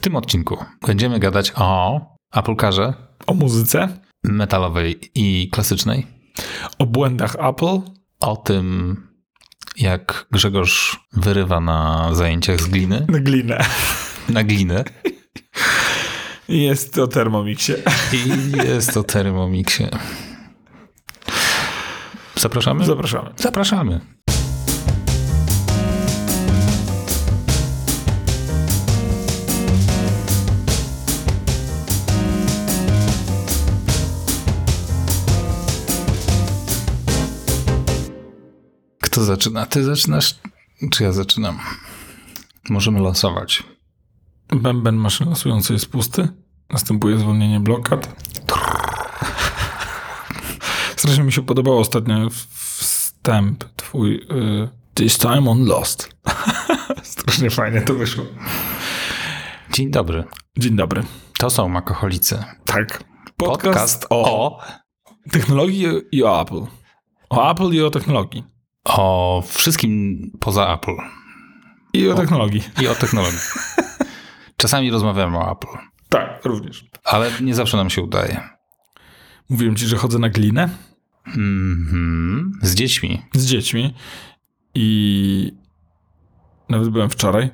[0.00, 2.00] W tym odcinku będziemy gadać o
[2.34, 2.94] Apple Carze,
[3.26, 3.88] O muzyce,
[4.24, 6.06] metalowej i klasycznej,
[6.78, 7.80] o błędach Apple,
[8.20, 8.96] o tym,
[9.76, 13.64] jak Grzegorz wyrywa na zajęciach z gliny, na glinę.
[14.28, 14.84] na glinę
[16.48, 17.76] Jest o Thermomixie.
[18.12, 19.88] i jest o Thermomixie.
[22.36, 22.84] Zapraszamy?
[22.84, 23.30] Zapraszamy.
[23.36, 24.00] Zapraszamy.
[39.20, 39.66] Kto zaczyna?
[39.66, 40.34] Ty zaczynasz,
[40.90, 41.58] czy ja zaczynam?
[42.70, 43.62] Możemy losować.
[44.48, 46.28] Bęben maszyny losującej jest pusty.
[46.70, 48.24] Następuje zwolnienie blokad.
[50.96, 54.14] Strasznie mi się podobało ostatnio wstęp twój.
[54.14, 56.16] Y, This time on Lost.
[57.02, 58.24] Strasznie fajnie to wyszło.
[59.72, 60.24] Dzień dobry.
[60.58, 61.02] Dzień dobry.
[61.38, 62.44] To są makoholicy.
[62.64, 63.04] Tak.
[63.36, 64.58] Podcast o,
[65.32, 66.66] technologii i o Apple.
[67.30, 68.59] O Apple i o technologii.
[68.84, 70.96] O wszystkim poza Apple.
[71.92, 72.62] I o technologii.
[72.82, 73.38] I o technologii.
[74.56, 75.78] Czasami rozmawiamy o Apple,
[76.08, 76.84] Tak, również.
[77.04, 78.40] ale nie zawsze nam się udaje.
[79.50, 80.68] Mówiłem ci, że chodzę na glinę
[81.26, 82.52] Mhm.
[82.62, 83.22] Z dziećmi.
[83.34, 83.94] z dziećmi
[84.74, 85.52] i
[86.68, 87.50] nawet byłem wczoraj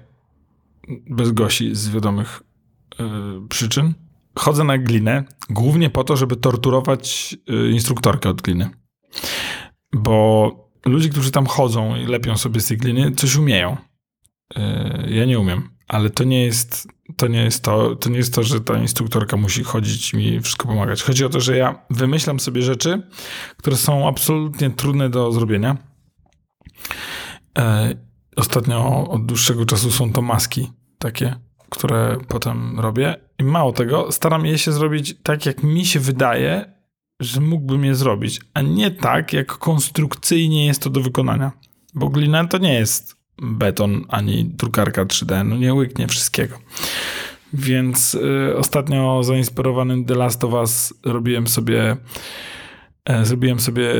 [1.10, 2.42] bez Gosi z wiadomych
[3.00, 3.94] y, przyczyn.
[4.38, 8.70] Chodzę na glinę głównie po to, żeby torturować y, instruktorkę od gliny.
[9.92, 10.50] Bo
[10.86, 13.76] ludzie, którzy tam chodzą i lepią sobie z tej gliny, coś umieją.
[14.56, 14.60] Y,
[15.10, 18.42] ja nie umiem, ale to nie jest to nie jest to, to nie jest to,
[18.42, 21.02] że ta instruktorka musi chodzić i mi wszystko pomagać.
[21.02, 23.02] Chodzi o to, że ja wymyślam sobie rzeczy,
[23.56, 25.76] które są absolutnie trudne do zrobienia.
[27.58, 27.94] E,
[28.36, 31.36] ostatnio od dłuższego czasu są to maski takie,
[31.70, 33.16] które potem robię.
[33.38, 36.75] I mało tego, staram je się zrobić tak, jak mi się wydaje,
[37.20, 41.52] że mógłbym je zrobić, a nie tak, jak konstrukcyjnie jest to do wykonania.
[41.94, 46.58] Bo glina to nie jest beton ani drukarka 3D, no nie łyknie wszystkiego.
[47.52, 51.96] Więc y, ostatnio zainspirowanym The Last of Us robiłem sobie
[53.04, 53.92] e, zrobiłem sobie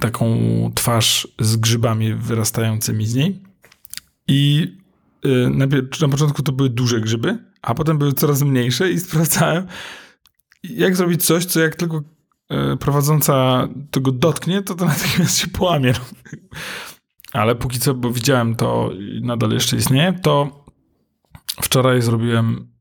[0.00, 0.36] taką
[0.74, 3.42] twarz z grzybami wyrastającymi z niej.
[4.28, 4.72] I
[5.26, 9.66] y, najpierw, na początku to były duże grzyby, a potem były coraz mniejsze i sprawdzałem,
[10.62, 12.02] jak zrobić coś, co jak tylko
[12.80, 15.92] prowadząca tego dotknie, to to natychmiast się połamie.
[17.32, 20.64] Ale póki co, bo widziałem to i nadal jeszcze istnieje, to
[21.62, 22.72] wczoraj zrobiłem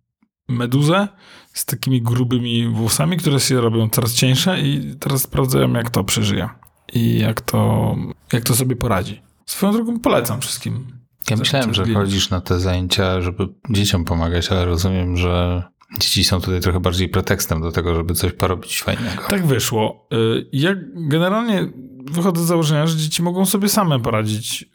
[0.49, 1.07] meduzę
[1.53, 6.49] z takimi grubymi włosami, które się robią coraz cieńsze i teraz sprawdzałem, jak to przeżyje
[6.93, 7.95] i jak to,
[8.33, 9.21] jak to sobie poradzi.
[9.45, 11.01] Swoją drogą polecam wszystkim.
[11.29, 15.63] Ja myślałem, że chodzisz na te zajęcia, żeby dzieciom pomagać, ale rozumiem, że
[16.00, 19.24] dzieci są tutaj trochę bardziej pretekstem do tego, żeby coś porobić fajnego.
[19.29, 20.07] Tak wyszło.
[20.13, 21.69] Y, Ja generalnie
[22.12, 24.66] wychodzę z założenia, że dzieci mogą sobie same poradzić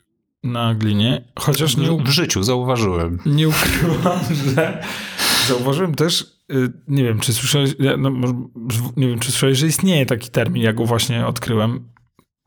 [0.43, 3.19] na glinie, chociaż nie, W życiu zauważyłem.
[3.27, 4.21] nie ukrywam,
[4.55, 4.83] że
[5.49, 6.21] zauważyłem też,
[6.53, 8.11] y, nie wiem, czy słyszałeś, no,
[8.97, 11.89] nie wiem, czy słyszałeś, że istnieje taki termin, ja go właśnie odkryłem,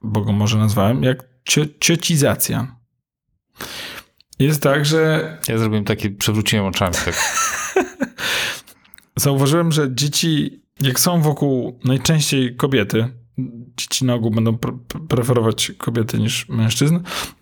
[0.02, 2.76] bo go może nazwałem, jak cio, ciocizacja.
[4.40, 6.94] Jest tak, że Ja zrobiłem takie, przewróciłem oczami.
[7.06, 7.16] Tak.
[9.20, 13.08] zauważyłem, że dzieci, jak są wokół najczęściej kobiety,
[13.78, 17.00] dzieci na ogół będą pre- preferować kobiety niż mężczyzn,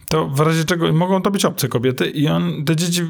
[0.10, 3.02] to w razie czego mogą to być obce kobiety i on, te dzieci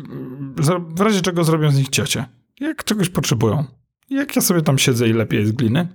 [0.96, 2.26] w razie czego zrobią z nich ciocie.
[2.60, 3.66] Jak czegoś potrzebują.
[4.10, 5.88] Jak ja sobie tam siedzę i lepiej z gliny,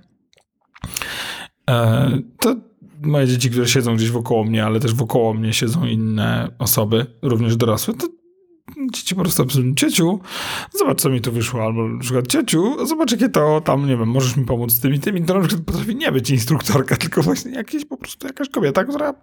[1.69, 2.55] e, to
[3.01, 7.55] moje dzieci, które siedzą gdzieś wokoło mnie, ale też wokoło mnie siedzą inne osoby, również
[7.55, 8.07] dorosłe, to
[8.93, 10.19] dzieci po prostu absolutnie ciociu,
[10.73, 14.09] zobacz co mi tu wyszło, albo na przykład ciociu, zobacz jakie to tam, nie wiem,
[14.09, 15.17] możesz mi pomóc z tym i tym.
[15.17, 18.83] I to na przykład potrafi nie być instruktorka, tylko właśnie jakieś po prostu jakaś kobieta,
[18.83, 19.13] która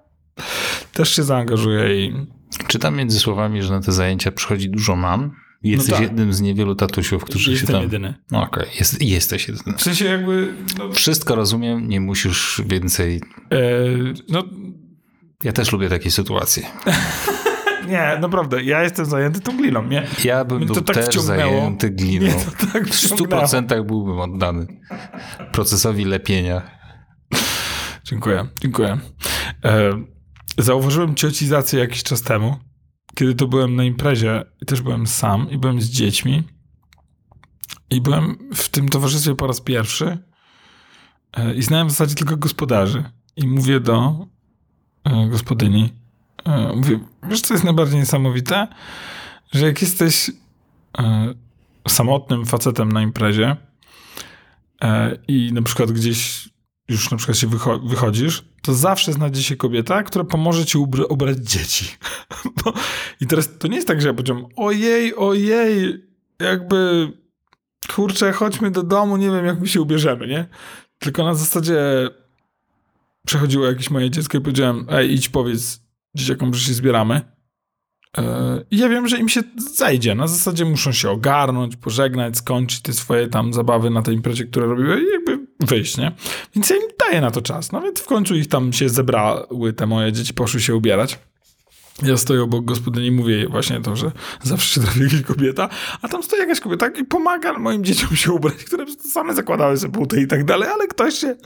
[0.92, 2.26] też się zaangażuje i
[2.66, 5.30] Czytam między słowami, że na te zajęcia przychodzi dużo mam.
[5.62, 6.02] Jesteś tak.
[6.02, 7.82] jednym z niewielu tatusiów, którzy się jestem tam...
[7.82, 8.14] jedyny.
[8.30, 9.76] No Okej, jest, jesteś jedyny.
[9.76, 13.20] W sensie jakby, no, Wszystko rozumiem, nie musisz więcej...
[13.52, 13.58] e,
[14.28, 14.44] no
[15.44, 16.66] Ja też lubię takie sytuacje.
[17.90, 20.06] nie, naprawdę, ja jestem zajęty tą gliną, nie?
[20.24, 21.52] Ja bym to był tak też wciągnęło.
[21.52, 22.26] zajęty gliną.
[22.26, 23.42] Nie, to tak w wciągnęło.
[23.42, 24.66] 100% byłbym oddany
[25.52, 26.62] procesowi lepienia.
[28.04, 28.98] Dziękuję, dziękuję.
[29.64, 30.04] E,
[30.58, 32.56] zauważyłem ciocizację jakiś czas temu,
[33.14, 36.42] kiedy to byłem na imprezie i też byłem sam i byłem z dziećmi
[37.90, 40.18] i byłem w tym towarzystwie po raz pierwszy
[41.32, 43.04] e, i znałem w zasadzie tylko gospodarzy
[43.36, 44.26] i mówię do
[45.04, 45.99] e, gospodyni,
[46.76, 48.68] mówię, wiesz co jest najbardziej niesamowite?
[49.52, 50.30] Że jak jesteś
[50.98, 51.34] e,
[51.88, 53.56] samotnym facetem na imprezie
[54.82, 56.48] e, i na przykład gdzieś
[56.88, 61.06] już na przykład się wycho- wychodzisz, to zawsze znajdzie się kobieta, która pomoże ci ubr-
[61.08, 61.96] ubrać dzieci.
[63.20, 66.04] I teraz to nie jest tak, że ja powiedziałem, ojej, ojej,
[66.40, 67.12] jakby
[67.94, 70.48] kurczę, chodźmy do domu, nie wiem, jak my się ubierzemy, nie?
[70.98, 71.80] Tylko na zasadzie
[73.26, 77.20] przechodziło jakieś moje dziecko i powiedziałem, ej, idź powiedz dzieciakom, że się zbieramy.
[78.18, 80.14] E, I ja wiem, że im się zajdzie.
[80.14, 84.66] Na zasadzie muszą się ogarnąć, pożegnać, skończyć te swoje tam zabawy na tej imprezie, które
[84.66, 86.12] robiły i jakby wyjść, nie?
[86.54, 87.72] Więc ja im daję na to czas.
[87.72, 91.18] No więc w końcu ich tam się zebrały, te moje dzieci poszły się ubierać.
[92.02, 94.12] Ja stoję obok gospodyni i mówię właśnie to, że
[94.42, 95.68] zawsze się trafi jakaś kobieta,
[96.02, 99.92] a tam stoi jakaś kobieta i pomaga moim dzieciom się ubrać, które same zakładały sobie
[99.92, 101.36] buty i tak dalej, ale ktoś się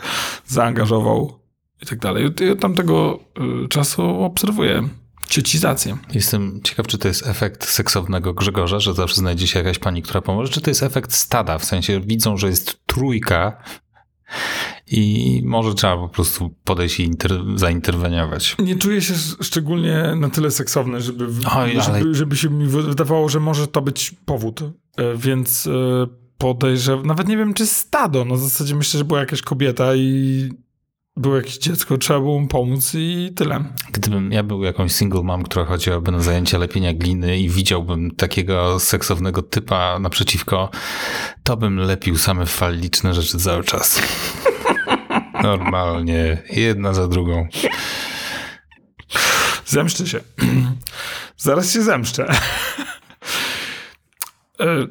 [0.47, 1.44] zaangażował
[1.83, 2.27] i tak dalej.
[2.27, 3.19] Od tamtego
[3.65, 4.89] y, czasu obserwuję
[5.29, 5.97] ciecizację.
[6.15, 10.21] Jestem ciekaw, czy to jest efekt seksownego Grzegorza, że zawsze znajdzie się jakaś pani, która
[10.21, 13.63] pomoże, czy to jest efekt stada, w sensie widzą, że jest trójka
[14.87, 18.57] i może trzeba po prostu podejść i inter- zainterweniować.
[18.59, 21.27] Nie czuję się sz- szczególnie na tyle seksowny, żeby,
[21.57, 24.61] Oj, ale- żeby, żeby się mi wydawało, że może to być powód.
[24.63, 25.71] E, Więc e,
[26.39, 28.25] podejrzewam, nawet nie wiem, czy stado.
[28.25, 30.49] Na zasadzie myślę, że była jakaś kobieta i
[31.17, 33.65] było jakieś dziecko, trzeba było mu pomóc i tyle.
[33.93, 38.81] Gdybym ja był jakąś single mom, która chodziłaby na zajęcia lepienia gliny i widziałbym takiego
[38.81, 40.71] seksownego typa naprzeciwko,
[41.43, 44.03] to bym lepił same faliczne rzeczy cały czas.
[45.43, 47.49] Normalnie, jedna za drugą.
[49.67, 50.21] Zemszczę się.
[51.37, 52.27] Zaraz się zemszczę.
[54.61, 54.87] E,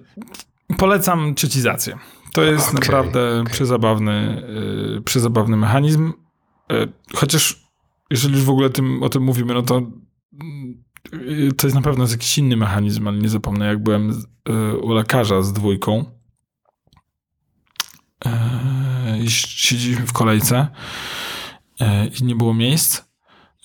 [0.78, 1.98] Polecam ciecizację.
[2.34, 3.54] To jest Okej, naprawdę okej.
[3.54, 4.44] przezabawny,
[4.98, 6.14] y, przezabawny mechanizm.
[6.72, 7.64] Y, chociaż
[8.10, 9.82] jeżeli już w ogóle tym, o tym mówimy, no to
[11.14, 14.26] y, to jest na pewno jest jakiś inny mechanizm, ale nie zapomnę, jak byłem z-
[14.74, 16.06] y, u lekarza z dwójką
[18.26, 18.30] y,
[19.24, 20.68] i siedzieliśmy w kolejce
[21.82, 21.86] y,
[22.22, 23.02] i nie było miejsc,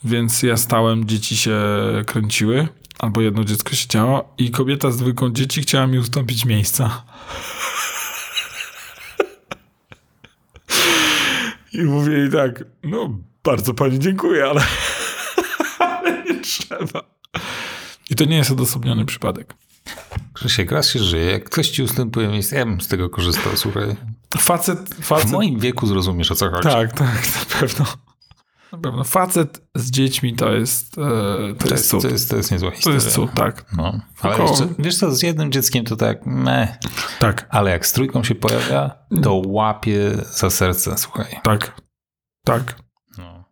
[0.05, 1.59] więc ja stałem, dzieci się
[2.07, 2.69] kręciły,
[2.99, 7.05] albo jedno dziecko siedziało i kobieta z dwójką dzieci chciała mi ustąpić miejsca.
[11.73, 14.61] I mówię jej tak, no bardzo pani dziękuję, ale,
[15.79, 17.03] ale nie trzeba.
[18.11, 19.55] I to nie jest odosobniony przypadek.
[20.35, 23.97] Krzysiek, raz się żyje, jak ktoś ci ustępuje miejsce, ja bym z tego korzystał, słuchaj.
[24.39, 26.63] Facet, W facet moim wieku zrozumiesz, o co chodzi.
[26.69, 27.87] Tak, tak, na pewno.
[28.73, 29.05] Na pewno.
[29.05, 32.03] Facet z dziećmi to jest, e, to, To jest cud.
[32.03, 32.95] to, jest, to jest niezła To historia.
[32.95, 33.65] jest cud, tak.
[33.77, 36.69] No, ale Tylko- jeszcze, wiesz co, z jednym dzieckiem to tak meh,
[37.19, 38.91] Tak, ale jak z trójką się pojawia,
[39.23, 41.41] to łapie za serce, słuchaj.
[41.43, 41.81] tak,
[42.45, 42.83] tak.
[43.19, 43.45] No.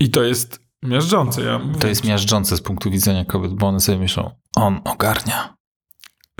[0.00, 1.42] I to jest miażdżące.
[1.42, 5.54] Ja To jest miażdżące z punktu widzenia kobiet, bo one sobie myślą, on ogarnia.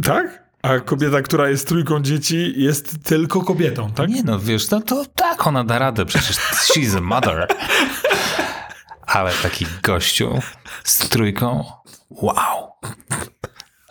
[0.02, 0.41] Tak?
[0.62, 4.10] A kobieta, która jest trójką dzieci, jest tylko kobietą, tak?
[4.10, 7.46] Nie no, wiesz, no to tak, ona da radę, przecież she's a mother.
[9.06, 10.38] Ale taki gościu
[10.84, 11.64] z trójką,
[12.10, 12.72] wow.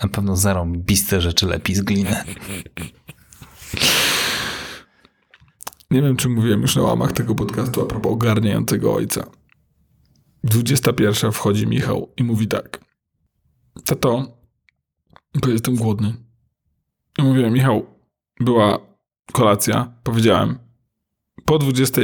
[0.03, 2.23] Na pewno zarąbiste rzeczy lepi z gliny.
[5.91, 9.23] Nie wiem, czy mówiłem już na łamach tego podcastu a propos ogarniającego ojca.
[10.43, 12.85] 21 wchodzi Michał i mówi tak.
[13.85, 14.37] Tato,
[15.41, 16.30] bo jestem głodny.
[17.17, 17.85] I Michał,
[18.39, 18.79] była
[19.31, 20.59] kolacja, powiedziałem.
[21.45, 22.01] Po 20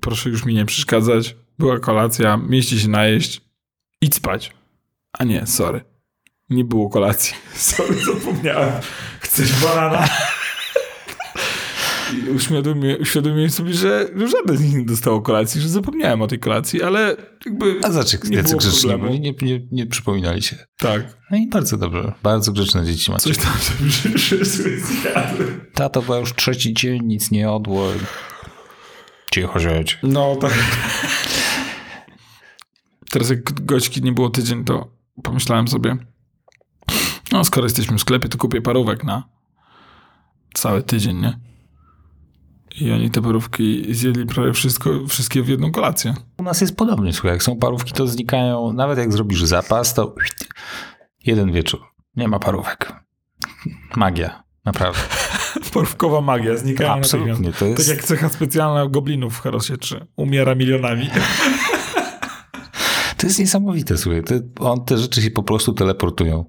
[0.00, 1.36] proszę już mi nie przeszkadzać.
[1.58, 3.40] Była kolacja, mieści się najeść.
[4.00, 4.52] Idź spać.
[5.12, 5.84] A nie, sorry.
[6.50, 7.34] Nie było kolacji.
[7.54, 8.72] Sorry, zapomniałem.
[9.20, 10.08] Chcesz banana?
[12.12, 16.38] I uświadomiłem, uświadomiłem sobie, że żaden z nich nie dostał kolacji, że zapomniałem o tej
[16.38, 17.80] kolacji, ale jakby...
[17.82, 20.56] A znaczy, Nie jacy było grzeczni byli, nie, nie, nie przypominali się.
[20.76, 21.16] Tak.
[21.30, 23.34] No i bardzo dobrze, bardzo grzeczne dzieci macie.
[23.34, 25.60] Coś tam sobie zjadły.
[25.74, 27.88] Tato była już trzeci dzień, nic nie jadło.
[29.34, 29.98] Cicho siedź.
[30.02, 30.54] No tak.
[33.10, 35.96] Teraz jak goćki nie było tydzień, to pomyślałem sobie,
[37.32, 39.28] no skoro jesteśmy w sklepie, to kupię parówek na
[40.54, 41.49] cały tydzień, nie?
[42.80, 46.14] I oni te parówki zjedli prawie wszystko, wszystkie w jedną kolację.
[46.38, 50.14] U nas jest podobnie, słuchaj, jak są parówki, to znikają, nawet jak zrobisz zapas, to
[51.26, 51.80] jeden wieczór.
[52.16, 52.92] Nie ma parówek.
[53.96, 55.00] Magia, naprawdę.
[55.74, 57.88] Parówkowa magia, znikają Absolutnie, to jest...
[57.88, 60.06] Tak jak cecha specjalna goblinów w Herosie 3.
[60.16, 61.10] Umiera milionami.
[63.16, 64.22] To jest niesamowite, słuchaj.
[64.60, 66.44] On, te rzeczy się po prostu teleportują.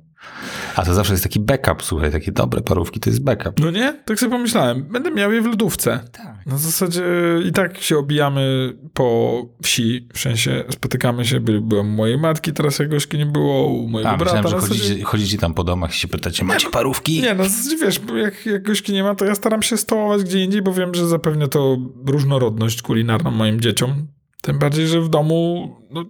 [0.75, 3.59] A to zawsze jest taki backup, słuchaj, takie dobre parówki, to jest backup.
[3.59, 3.93] No nie?
[4.05, 4.83] Tak sobie pomyślałem.
[4.83, 5.99] Będę miał je w lodówce.
[6.11, 6.45] Tak.
[6.45, 7.03] Na zasadzie
[7.45, 12.53] i tak się obijamy po wsi, w sensie spotykamy się, by, byłem u mojej matki,
[12.53, 14.41] teraz jak gośki nie było, u mojego A, brata.
[14.41, 17.21] myślałem, że chodzicie, chodzicie tam po domach i się pytacie, macie parówki?
[17.21, 18.01] Nie, no zasadzie wiesz,
[18.45, 21.47] jak gośki nie ma, to ja staram się stołować gdzie indziej, bo wiem, że zapewnia
[21.47, 24.07] to różnorodność kulinarną moim dzieciom.
[24.41, 26.05] Tym bardziej, że w domu no,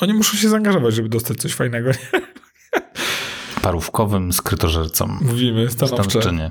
[0.00, 1.90] oni muszą się zaangażować, żeby dostać coś fajnego.
[1.90, 2.20] Nie?
[3.64, 5.18] Parówkowym skrytożercom.
[5.22, 6.10] Mówimy stanowcze.
[6.10, 6.50] Stanowczynie.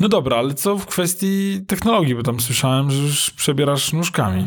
[0.00, 4.46] No dobra, ale co w kwestii technologii, bo tam słyszałem, że już przebierasz nóżkami.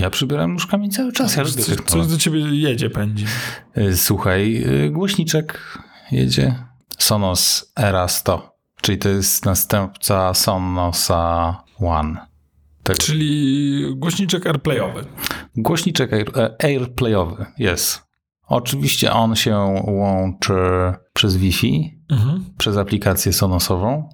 [0.00, 1.44] Ja przybieram nóżkami cały czas, ja
[1.86, 3.24] Coś, do ciebie jedzie, pędzi.
[3.78, 5.78] Y, Słuchaj, y, głośniczek
[6.10, 6.54] jedzie.
[6.98, 12.25] Sonos Era 100, czyli to jest następca Sonosa One.
[12.86, 12.98] Tak.
[12.98, 15.04] Czyli głośniczek airplayowy.
[15.56, 18.06] Głośniczek air, e, airplayowy, jest.
[18.48, 20.54] Oczywiście on się łączy
[21.12, 22.44] przez Wi-Fi, Mhm.
[22.58, 24.08] przez aplikację Sonosową.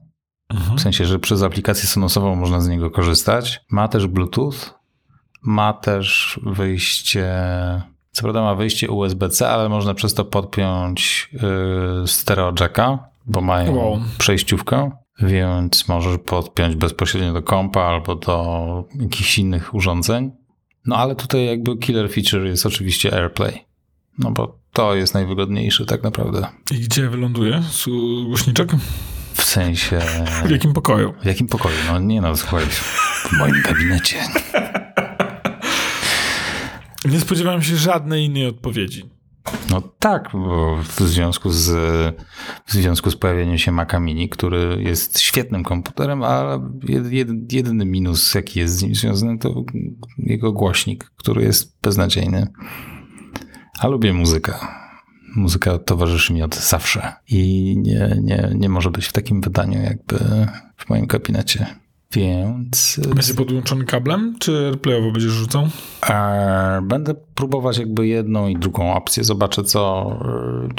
[0.51, 0.79] Mhm.
[0.79, 3.61] W sensie, że przez aplikację Sonosową można z niego korzystać.
[3.71, 4.53] Ma też Bluetooth,
[5.43, 7.29] ma też wyjście.
[8.11, 13.77] Co prawda ma wyjście USB-C, ale można przez to podpiąć yy, stereo jacka, bo mają
[13.77, 13.99] Wow.
[14.19, 14.91] przejściówkę,
[15.23, 20.31] więc możesz podpiąć bezpośrednio do kompa albo do jakichś innych urządzeń.
[20.87, 23.65] No ale tutaj jakby killer feature jest oczywiście AirPlay.
[24.19, 26.47] No bo to jest najwygodniejsze tak naprawdę.
[26.71, 27.63] I gdzie wyląduje
[28.27, 28.73] głośniczek?
[29.35, 29.99] W sensie.
[30.47, 31.15] W jakim pokoju?
[31.23, 31.77] W jakim pokoju?
[31.87, 34.17] No nie no, słuchaj, w moim gabinecie.
[37.05, 39.05] Nie spodziewałem się żadnej innej odpowiedzi.
[39.71, 40.31] No tak,
[40.83, 41.71] w związku z,
[42.67, 48.35] w związku z pojawieniem się Maca Mini, który jest świetnym komputerem, a jed, jedyny minus,
[48.35, 49.65] jaki jest z nim związany, to
[50.19, 52.47] jego głośnik, który jest beznadziejny.
[53.81, 54.55] A lubię muzykę.
[55.37, 60.19] Muzyka towarzyszy mi od zawsze i nie, nie, nie może być w takim wydaniu jakby
[60.77, 61.82] w moim gabinecie.
[62.15, 65.69] Więc Będzie podłączony kablem, czy airplayowo będziesz rzucał?
[66.09, 69.25] E, Będę próbować jakby jedną i drugą opcję.
[69.25, 70.11] Zobaczę, co,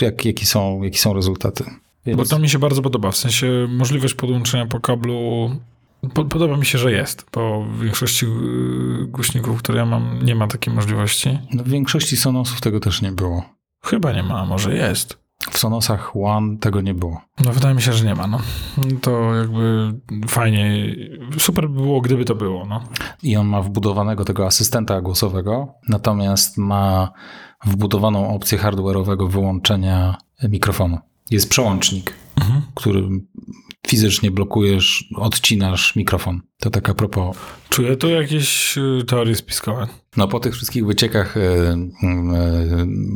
[0.01, 1.63] e, jak, jakie, są, jakie są rezultaty.
[2.05, 3.11] Więc Bo to mi się bardzo podoba.
[3.11, 5.49] W sensie możliwość podłączenia po kablu.
[6.13, 10.35] Po, podoba mi się, że jest, bo w większości yy, głośników, które ja mam, nie
[10.35, 11.39] ma takiej możliwości.
[11.53, 13.43] no, w większości Sonosów tego też nie było.
[13.85, 15.22] Chyba nie ma, może jest.
[15.51, 17.21] W Sonosach One tego nie było.
[17.45, 18.27] No wydaje mi się, że nie ma.
[18.27, 18.39] No.
[19.01, 19.93] To jakby
[20.27, 20.85] fajnie.
[21.37, 22.65] Super by było, gdyby to było.
[22.65, 22.83] No.
[23.23, 27.11] I on ma wbudowanego tego asystenta głosowego, natomiast ma
[27.65, 30.17] wbudowaną opcję hardware'owego wyłączenia
[30.49, 30.97] mikrofonu.
[31.31, 32.61] Jest przełącznik, Mhm.
[32.75, 33.27] którym
[33.87, 36.41] fizycznie blokujesz, odcinasz mikrofon.
[36.59, 37.37] To tak a propos
[37.69, 39.87] Czuję tu jakieś yy, teorie spiskowe.
[40.17, 41.77] No po tych wszystkich wyciekach e, e,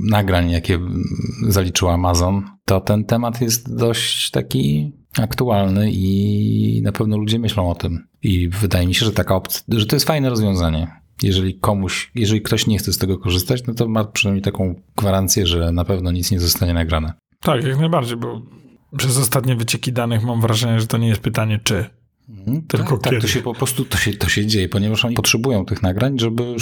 [0.09, 1.03] nagrań, jakie mm,
[1.47, 7.75] zaliczył Amazon, to ten temat jest dość taki aktualny i na pewno ludzie myślą o
[7.75, 8.07] tym.
[8.23, 10.87] I wydaje mi się, że taka opcja, że to jest fajne rozwiązanie.
[11.23, 15.47] Jeżeli komuś, jeżeli ktoś nie chce z tego korzystać, no to ma przynajmniej taką gwarancję,
[15.47, 17.13] że na pewno nic nie zostanie nagrane.
[17.41, 18.41] Tak, jak najbardziej, bo
[18.97, 21.85] przez ostatnie wycieki danych mam wrażenie, że to nie jest pytanie czy.
[22.67, 23.21] Tylko tak, tak, kiedy.
[23.21, 26.55] to się po prostu to się, to się dzieje, ponieważ oni potrzebują tych nagrań, żeby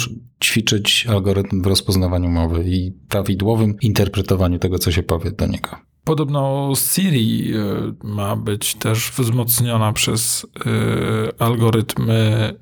[0.44, 5.68] ćwiczyć algorytm w rozpoznawaniu mowy i prawidłowym interpretowaniu tego, co się powie do niego.
[6.04, 7.58] Podobno Siri y,
[8.04, 12.54] ma być też wzmocniona przez y, algorytmy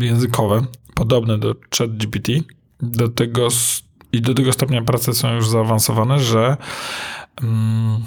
[0.00, 2.32] językowe, podobne do ChatGPT.
[2.80, 3.48] Do tego
[4.12, 6.56] i do tego stopnia prace są już zaawansowane, że
[7.42, 8.00] mm,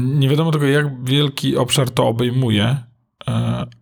[0.00, 2.76] nie wiadomo tego, jak wielki obszar to obejmuje,
[3.28, 3.32] y,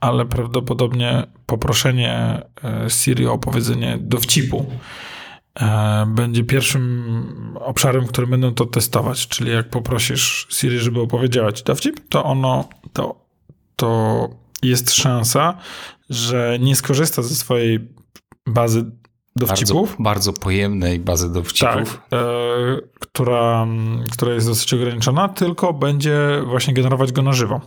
[0.01, 2.43] ale prawdopodobnie poproszenie
[2.87, 4.67] y, Siri o opowiedzenie dowcipu
[5.61, 7.23] e, będzie pierwszym
[7.61, 9.29] obszarem, w którym będą to testować.
[9.29, 13.27] Czyli jak poprosisz Siri, żeby opowiedziała ci dowcip, to ono, to,
[13.77, 14.29] to
[14.63, 15.59] jest szansa,
[16.11, 17.89] że nie skorzysta ze swojej
[18.47, 18.91] bazy
[19.38, 19.97] dowcipów.
[19.99, 22.00] bardzo pojemnej bazy Tak, dowcipów.
[22.12, 22.18] e,
[23.00, 23.66] która,
[24.12, 27.61] która jest dosyć ograniczona, tylko będzie właśnie generować go na żywo.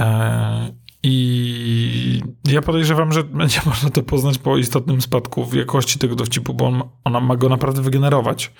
[0.00, 0.72] E,
[1.02, 6.54] I ja podejrzewam, że będzie można to poznać po istotnym spadku w jakości tego dowcipu,
[6.54, 8.52] bo on, ona ma go naprawdę wygenerować.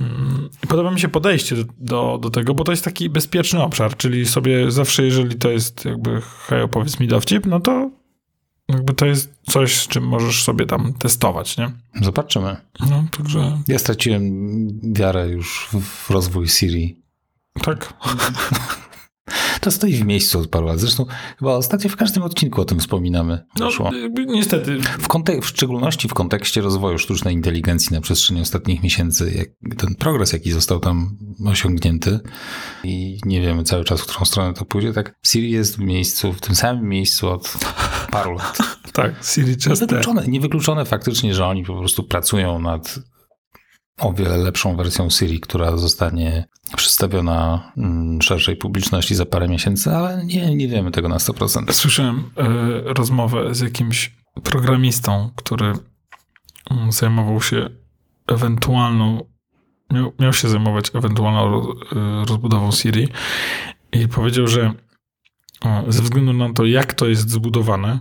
[0.00, 3.96] Mm, Podoba mi się podejście do, do, do tego, bo to jest taki bezpieczny obszar,
[3.96, 7.90] czyli sobie zawsze, jeżeli to jest jakby, hej, opowiedz mi dowcip, no to
[8.74, 11.70] jakby to jest coś, z czym możesz sobie tam testować, nie?
[12.02, 12.56] Zobaczymy.
[12.90, 14.32] No, także Ja straciłem
[14.92, 17.02] wiarę już w rozwój Siri.
[17.62, 17.92] tak.
[19.60, 20.80] To stoi w miejscu od paru lat.
[20.80, 21.06] Zresztą
[21.38, 23.44] chyba ostatnio w każdym odcinku o tym wspominamy.
[23.58, 23.70] No,
[24.26, 24.78] niestety.
[24.80, 29.94] W, kontek- w szczególności w kontekście rozwoju sztucznej inteligencji na przestrzeni ostatnich miesięcy, jak, ten
[29.94, 31.16] progres, jaki został tam
[31.46, 32.20] osiągnięty
[32.84, 36.32] i nie wiemy cały czas, w którą stronę to pójdzie, tak Siri jest w miejscu,
[36.32, 37.56] w tym samym miejscu od
[38.14, 38.58] paru lat.
[38.92, 39.88] Tak, Siri Chester.
[39.88, 42.98] Niewykluczone, niewykluczone faktycznie, że oni po prostu pracują nad
[43.98, 46.44] o wiele lepszą wersją Siri, która zostanie
[46.76, 51.72] przedstawiona mm, szerszej publiczności za parę miesięcy, ale nie, nie wiemy tego na 100%.
[51.72, 55.72] Słyszałem y, rozmowę z jakimś programistą, który
[56.70, 57.70] mm, zajmował się
[58.26, 59.24] ewentualną,
[59.90, 61.74] miał, miał się zajmować ewentualną y,
[62.28, 63.08] rozbudową Siri
[63.92, 64.74] i powiedział, że
[65.88, 68.00] ze względu na to, jak to jest zbudowane,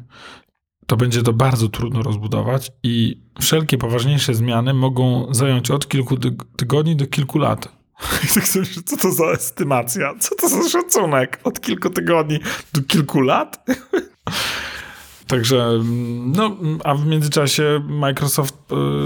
[0.88, 6.46] to będzie to bardzo trudno rozbudować i wszelkie poważniejsze zmiany mogą zająć od kilku tyg-
[6.56, 7.84] tygodni do kilku lat.
[8.24, 8.48] I tak
[8.86, 10.14] co to za estymacja?
[10.20, 11.40] Co to za szacunek?
[11.44, 12.40] Od kilku tygodni
[12.74, 13.66] do kilku lat?
[15.28, 15.80] Także,
[16.26, 18.56] no, a w międzyczasie Microsoft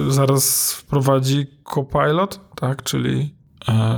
[0.08, 3.37] y, zaraz wprowadzi Copilot, tak, czyli,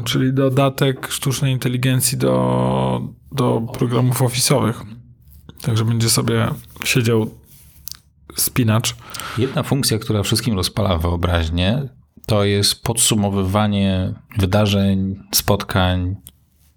[0.04, 4.74] czyli dodatek sztucznej inteligencji do, do programów office'owych.
[5.62, 6.48] Także będzie sobie
[6.84, 7.30] siedział
[8.36, 8.96] spinacz.
[9.38, 11.90] Jedna funkcja, która wszystkim rozpala wyobraźnię,
[12.26, 16.16] to jest podsumowywanie wydarzeń, spotkań,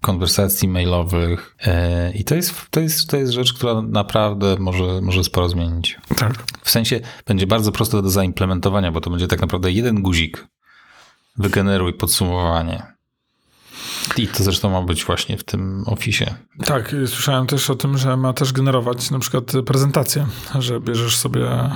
[0.01, 1.55] konwersacji mailowych.
[1.65, 5.97] E, I to jest, to, jest, to jest rzecz, która naprawdę może, może sporo zmienić.
[6.17, 6.43] Tak.
[6.61, 10.47] W sensie będzie bardzo proste do zaimplementowania, bo to będzie tak naprawdę jeden guzik.
[11.37, 12.93] Wygeneruj podsumowanie.
[14.17, 16.35] I to zresztą ma być właśnie w tym ofisie.
[16.65, 20.27] Tak, słyszałem też o tym, że ma też generować na przykład prezentację,
[20.59, 21.71] że bierzesz sobie e,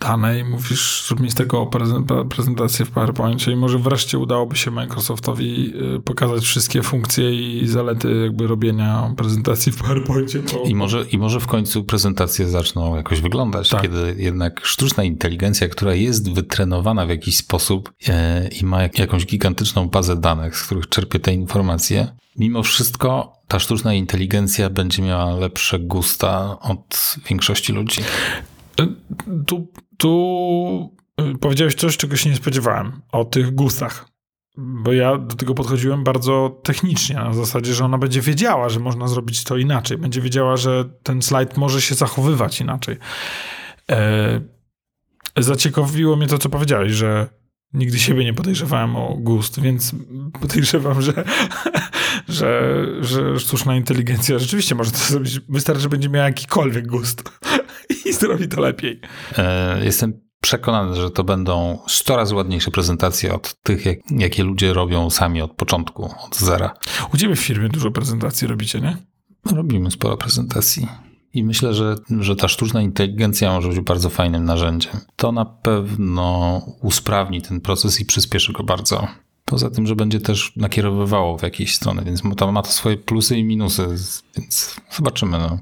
[0.00, 4.56] dane i mówisz, zrób mi z tego prezen- prezentację w PowerPoincie i może wreszcie udałoby
[4.56, 10.38] się Microsoftowi e, pokazać wszystkie funkcje i zalety jakby robienia prezentacji w PowerPoincie.
[10.38, 10.62] Bo...
[10.62, 13.82] I może, I może w końcu prezentacje zaczną jakoś wyglądać, Tak.
[13.82, 19.26] kiedy jednak sztuczna inteligencja, która jest wytrenowana w jakiś sposób e, i ma jak, jakąś
[19.26, 25.34] gigantyczną bazę danych, z których czerpie te informacje, mimo wszystko ta sztuczna inteligencja będzie miała
[25.34, 28.02] lepsze gusta od większości ludzi.
[29.46, 29.66] Tu,
[30.00, 34.08] tu y, powiedziałeś coś, czego się nie spodziewałem o tych gustach.
[34.56, 39.08] Bo ja do tego podchodziłem bardzo technicznie, na zasadzie, że ona będzie wiedziała, że można
[39.08, 39.98] zrobić to inaczej.
[39.98, 42.96] Będzie wiedziała, że ten slajd może się zachowywać inaczej.
[43.90, 44.40] E,
[45.36, 47.28] zaciekawiło mnie to, co powiedziałeś, że
[47.72, 49.94] nigdy siebie nie podejrzewałem o gust, więc
[50.40, 51.12] podejrzewam, że,
[52.28, 55.40] że, że sztuczna inteligencja rzeczywiście może to zrobić.
[55.48, 57.22] Wystarczy, że będzie miała jakikolwiek gust
[58.10, 59.00] i zrobi to lepiej.
[59.38, 64.72] E, Jestem przekonany, że to będą 100 razy ładniejsze prezentacje od tych, jak, jakie ludzie
[64.72, 66.74] robią sami od początku, od zera.
[67.14, 68.96] U ciebie w firmie dużo prezentacji robicie, nie?
[69.52, 70.88] Robimy sporo prezentacji.
[71.34, 74.92] I myślę, że, że ta sztuczna inteligencja może być bardzo fajnym narzędziem.
[75.16, 79.08] To na pewno usprawni ten proces i przyspieszy go bardzo.
[79.44, 82.96] Poza tym, że będzie też nakierowywało w jakieś strony, więc ma to, ma to swoje
[82.96, 83.86] plusy i minusy,
[84.36, 85.38] więc zobaczymy.
[85.38, 85.58] No.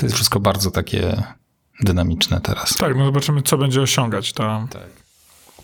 [0.00, 1.22] To jest wszystko bardzo takie
[1.80, 2.74] dynamiczne teraz.
[2.76, 4.82] Tak, no zobaczymy, co będzie osiągać ta, Tak.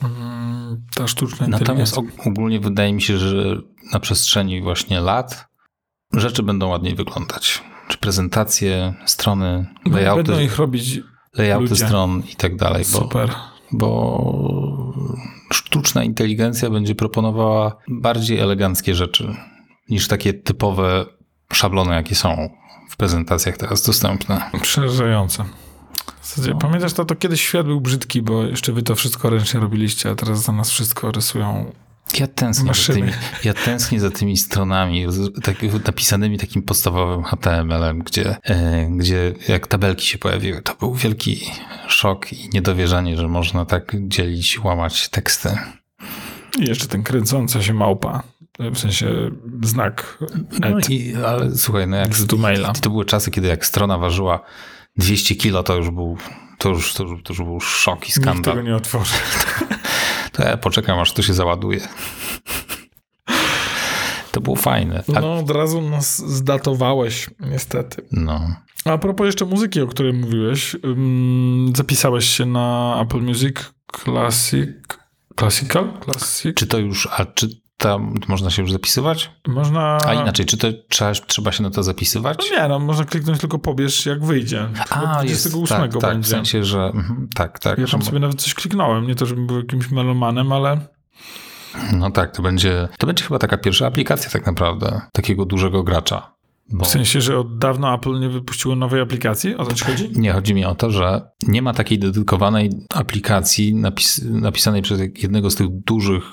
[0.02, 2.22] mm, ta sztuczna Natomiast inteligencja.
[2.24, 3.56] og- ogólnie wydaje mi się, że
[3.92, 5.46] na przestrzeni właśnie lat
[6.12, 7.62] rzeczy będą ładniej wyglądać.
[7.88, 11.00] Czy prezentacje, strony, layouty, Będą ich robić
[11.34, 11.86] layouty ludzie.
[11.86, 13.30] stron i tak dalej, bo, super.
[13.72, 14.92] bo
[15.52, 19.36] sztuczna inteligencja będzie proponowała bardziej eleganckie rzeczy
[19.88, 21.06] niż takie typowe
[21.52, 22.48] szablony, jakie są
[22.96, 24.50] w prezentacjach teraz dostępne.
[24.62, 25.44] Przerażające.
[26.20, 26.58] W zasadzie, No.
[26.58, 30.14] Pamiętasz, to, to kiedyś świat był brzydki, bo jeszcze wy to wszystko ręcznie robiliście, a
[30.14, 31.72] teraz za nas wszystko rysują.
[32.20, 33.00] Ja tęsknię, za Maszyny.
[33.00, 33.12] tymi,
[33.44, 35.06] ja tęsknię za tymi stronami
[35.42, 35.56] tak,
[35.86, 41.40] napisanymi takim podstawowym HTML-em, gdzie, e, gdzie jak tabelki się pojawiły, to był wielki
[41.88, 45.58] szok i niedowierzanie, że można tak dzielić, łamać teksty.
[46.58, 48.22] I jeszcze ten kręcąca się małpa.
[48.58, 49.30] W sensie
[49.62, 50.18] znak
[50.60, 52.72] No i, ale słuchaj, no jak z do maila.
[52.72, 54.40] to były czasy, kiedy jak strona ważyła
[54.96, 56.16] 200 kilo, to już był,
[56.58, 58.64] to już, to już, to już był szok i Nikt tego skandal.
[58.64, 59.14] nie otworzy.
[60.32, 61.80] To ja poczekam, aż to się załaduje.
[64.32, 65.04] To było fajne.
[65.16, 68.02] A, No od razu nas zdatowałeś, niestety.
[68.12, 68.40] no.
[68.84, 73.56] A propos jeszcze muzyki, o której mówiłeś, ym, zapisałeś się na Apple Music
[74.04, 74.68] Classic,
[75.38, 75.92] Classical?
[76.04, 76.54] Classic?
[76.56, 79.30] Czy to już, a czy tam można się już zapisywać?
[79.46, 79.98] Można...
[80.06, 82.38] A inaczej, czy to trzeba, trzeba się na to zapisywać?
[82.38, 84.68] No nie, no można kliknąć tylko pobierz jak wyjdzie.
[84.90, 86.30] A, jest, 28 tak, tak, w będzie.
[86.30, 87.78] sensie, że mhm, tak, tak.
[87.78, 90.80] Ja tam sobie nawet coś kliknąłem, nie to, żebym był jakimś melomanem, ale
[91.92, 96.36] No tak, to będzie, to będzie chyba taka pierwsza aplikacja tak naprawdę, takiego dużego gracza.
[96.70, 96.84] Bo...
[96.84, 99.56] W sensie, że od dawna Apple nie wypuściło nowej aplikacji?
[99.56, 100.10] O co ci chodzi?
[100.14, 105.50] Nie, chodzi mi o to, że nie ma takiej dedykowanej aplikacji napis napisanej przez jednego
[105.50, 106.24] z tych dużych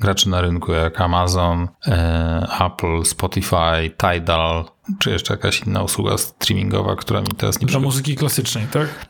[0.00, 4.64] graczy na rynku, jak Amazon, e, Apple, Spotify, Tidal,
[4.98, 9.08] czy jeszcze jakaś inna usługa streamingowa, która mi teraz nie Dla muzyki klasycznej, tak?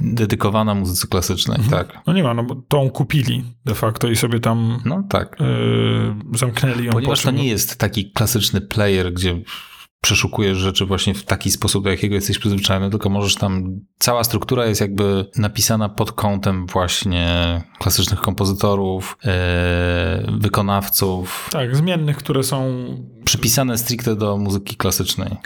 [0.00, 1.98] Dedykowana muzyce klasycznej, tak.
[2.06, 5.36] No nie ma, no bo tą kupili de facto i sobie tam No tak.
[5.40, 6.92] yy, zamknęli ją.
[6.92, 9.40] Ponieważ po to nie jest taki klasyczny player, gdzie
[10.02, 14.66] przeszukujesz rzeczy właśnie w taki sposób, do jakiego jesteś przyzwyczajony, tylko możesz tam, cała struktura
[14.66, 22.84] jest jakby napisana pod kątem właśnie klasycznych kompozytorów, e, wykonawców, Tak, zmiennych, które są...
[23.24, 25.36] przypisane stricte do muzyki klasycznej.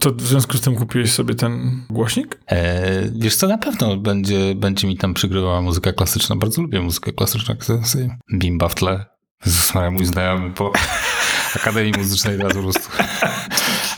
[0.00, 2.40] To w związku z tym kupiłeś sobie ten głośnik?
[2.46, 6.36] E, wiesz co, na pewno będzie, będzie mi tam przygrywała muzyka klasyczna.
[6.36, 7.54] Bardzo lubię muzykę klasyczną.
[7.54, 9.04] jak sobie Bimba w tle.
[9.74, 10.72] Maria, mój znajomy po
[11.56, 12.88] Akademii Muzycznej po prostu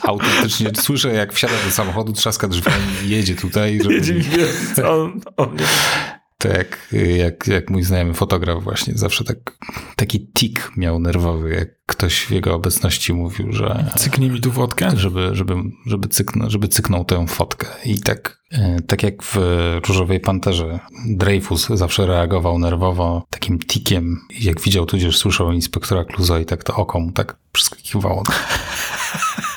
[0.03, 3.79] autentycznie słyszę, jak wsiada do samochodu, trzaska drzwiami i jedzie tutaj.
[3.83, 3.95] Żeby...
[3.95, 4.25] Jedzie mi
[4.85, 5.57] on, on.
[6.39, 9.57] To jak, jak, jak mój znajomy fotograf właśnie zawsze tak,
[9.97, 14.91] taki tik miał nerwowy, jak ktoś w jego obecności mówił, że Cyknij mi tu wodkę.
[14.97, 15.55] żeby, żeby,
[15.87, 17.67] żeby, cyknął, żeby cyknął tę fotkę.
[17.85, 19.37] I tak, e, tak jak w
[19.89, 24.21] Różowej Panterze Dreyfus zawsze reagował nerwowo takim tikiem.
[24.41, 28.23] Jak widział tudzież słyszał inspektora Cluzo i tak to oko mu tak przeskakiwało.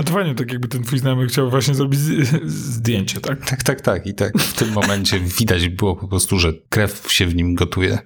[0.00, 3.44] A to fajnie, tak jakby ten twój znajomy chciał właśnie zrobić z- zdjęcie, tak?
[3.50, 4.06] Tak, tak, tak.
[4.06, 7.98] I tak w tym momencie widać było po prostu, że krew się w nim gotuje.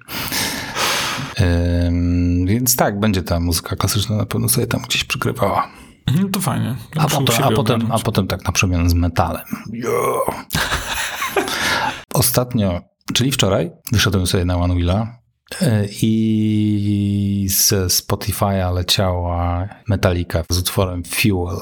[1.87, 5.67] Ym, więc tak, będzie ta muzyka klasyczna na pewno sobie tam gdzieś przykrywała.
[6.07, 6.75] Mhm, to fajnie.
[6.97, 9.43] A potem, a, potem, a potem tak na przemian z metalem.
[9.73, 10.25] Yo.
[12.13, 12.81] Ostatnio,
[13.13, 15.19] czyli wczoraj, wyszedłem sobie na One Wheela
[15.61, 21.57] e, i ze Spotify'a leciała Metallica z utworem Fuel.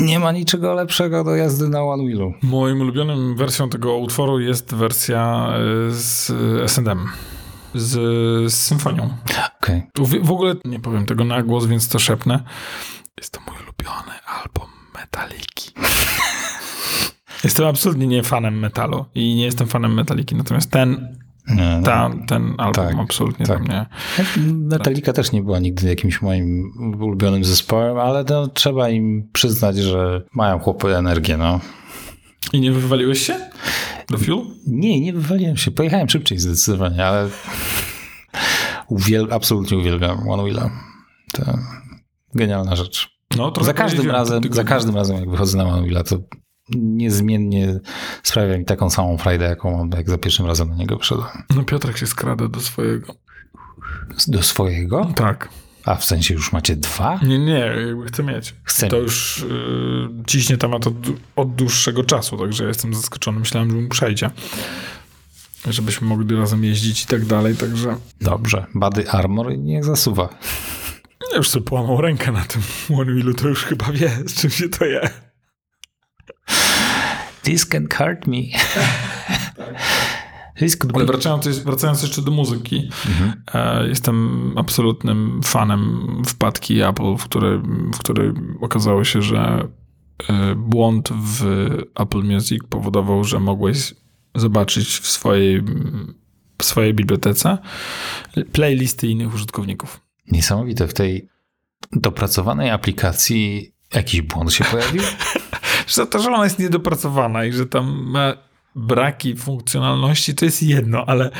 [0.00, 2.34] Nie ma niczego lepszego do jazdy na One Wheelu.
[2.42, 5.48] Moim ulubionym wersją tego utworu jest wersja
[5.88, 6.30] y, z
[6.64, 7.08] S&M.
[7.74, 7.92] Z,
[8.52, 9.16] z symfonią.
[9.60, 9.82] Okej.
[9.98, 12.44] W, w ogóle nie powiem tego na głos, więc to szepnę.
[13.18, 14.12] Jest to mój ulubiony
[14.42, 15.70] album Metaliki.
[17.44, 21.18] jestem absolutnie nie fanem metalu i nie jestem fanem Metaliki, natomiast ten.
[21.84, 23.60] Ta, ten album Tak, absolutnie tak.
[23.60, 23.86] mnie.
[24.52, 30.22] Metallica też nie była nigdy jakimś moim ulubionym zespołem, ale no, trzeba im przyznać, że
[30.34, 31.60] mają chłopy energię, no.
[32.52, 33.34] I nie wywaliłeś się
[34.08, 34.38] do Fuel?
[34.66, 35.70] Nie, nie wywaliłem się.
[35.70, 37.28] Pojechałem szybciej zdecydowanie, ale
[38.90, 40.70] uwiel- absolutnie uwielbiam One Wheela.
[41.32, 41.58] To
[42.34, 43.18] genialna rzecz.
[43.36, 46.16] No, Za każdym razem, za każdym razem jak wychodzę na One Wheela, to
[46.76, 47.80] niezmiennie
[48.22, 51.28] sprawia mi taką samą frajdę, jaką mam, jak za pierwszym razem na niego wszedłem.
[51.56, 53.14] No Piotrek się skrada do swojego.
[54.28, 55.12] Do swojego?
[55.16, 55.48] Tak.
[55.84, 57.20] A w sensie już macie dwa?
[57.22, 58.54] Nie, nie, jakby chcę mieć.
[58.64, 59.04] Chcę To mieć.
[59.04, 59.46] już y,
[60.26, 60.94] ciśnie temat od,
[61.36, 63.38] od dłuższego czasu, także jestem zaskoczony.
[63.40, 64.30] Myślałem, że mu przejdzie.
[65.70, 68.66] Żebyśmy mogli razem jeździć i tak dalej, także Dobrze.
[68.74, 70.28] Body Armor niech zasuwa.
[71.32, 72.62] ja już sobie połamał rękę na tym
[72.98, 75.10] One Wheelu, to już chyba wie, z czym się to je.
[77.48, 78.36] This can hurt me.
[80.94, 82.90] Ale wracając, wracając jeszcze do muzyki,
[83.54, 87.58] e, jestem absolutnym fanem wpadki Apple, w której,
[87.94, 89.68] w której okazało się, że
[90.28, 91.44] e, błąd w
[91.94, 93.94] Apple Music powodował, że mogłeś
[94.34, 95.62] zobaczyć w swojej,
[96.58, 97.58] w swojej bibliotece
[98.52, 100.00] playlisty innych użytkowników.
[100.32, 100.88] Niesamowite.
[100.88, 101.28] W tej
[101.92, 105.02] dopracowanej aplikacji jakiś błąd się pojawił?
[105.88, 108.34] Że to, że ona jest niedopracowana i że tam ma
[108.74, 111.30] braki funkcjonalności, to jest jedno, ale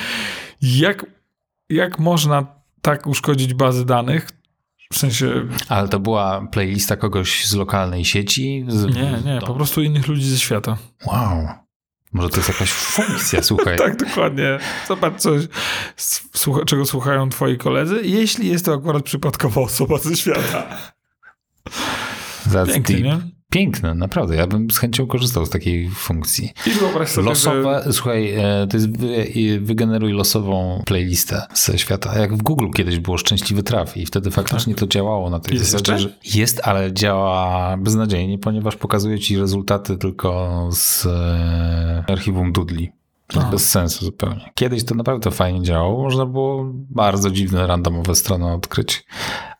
[0.63, 1.07] jak,
[1.69, 2.47] jak można
[2.83, 4.29] tak uszkodzić bazy danych?
[4.93, 8.65] W sensie, Ale to była playlista kogoś z lokalnej sieci?
[8.69, 8.95] Z...
[8.95, 10.77] nie, nie, po prostu innych ludzi ze świata.
[11.07, 11.49] Wow.
[12.13, 13.79] Może to jest jakaś funkcja, słuchaj.
[13.87, 14.59] Tak, dokładnie.
[14.89, 15.43] Zobacz coś,
[16.35, 20.67] słucha, czego słuchają twoi koledzy, jeśli jest to akurat przypadkowa osoba ze świata.
[22.47, 23.05] That's Pięknie, deep.
[23.05, 23.38] nie?
[23.51, 24.37] Piękne, naprawdę.
[24.37, 26.53] Ja bym z chęcią korzystał z takiej funkcji.
[26.67, 27.21] I sobie, że...
[27.21, 28.89] Losowe, słuchaj, e, to jest
[29.61, 32.19] wygeneruj losową playlistę ze świata.
[32.19, 35.71] Jak w Google kiedyś było szczęśliwy traf i wtedy faktycznie to działało na tej Jest
[35.71, 42.98] zasadzie, że jest, ale działa beznadziejnie, ponieważ pokazuje ci rezultaty tylko z e, archiwum Doodli.
[43.37, 43.51] A.
[43.51, 44.51] bez sensu zupełnie.
[44.55, 46.03] Kiedyś to naprawdę fajnie działało.
[46.03, 49.05] Można było bardzo dziwne, randomowe strony odkryć.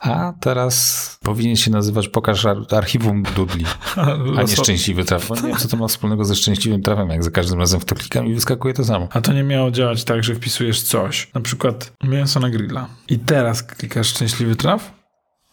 [0.01, 3.65] A teraz powinien się nazywać Pokaż ar- archiwum Doodli,
[4.39, 5.31] a nie szczęśliwy traf.
[5.31, 7.95] Nie wiem, co to ma wspólnego ze szczęśliwym trafem, jak za każdym razem w to
[7.95, 9.09] klikam i wyskakuje to samo.
[9.11, 13.19] A to nie miało działać tak, że wpisujesz coś, na przykład mięso na grilla i
[13.19, 14.99] teraz klikasz szczęśliwy traf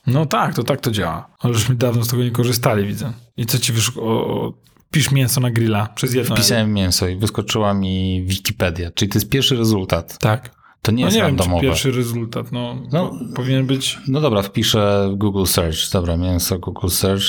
[0.07, 1.27] No tak, to tak to działa.
[1.39, 3.13] Ale żeśmy dawno z tego nie korzystali, widzę.
[3.37, 4.53] I co ci wyszło?
[4.91, 6.35] Pisz mięso na grilla przez jedno.
[6.35, 10.17] Wpisałem mięso i wyskoczyła mi Wikipedia, czyli to jest pierwszy rezultat.
[10.17, 10.55] Tak.
[10.81, 11.61] To nie No jest nie wiem, czy randomowe.
[11.67, 12.51] pierwszy rezultat.
[12.51, 13.09] No, No.
[13.09, 13.99] po, powinien być.
[14.07, 15.91] No dobra, wpiszę Google Search.
[15.93, 17.23] Dobra, mięso, Google Search.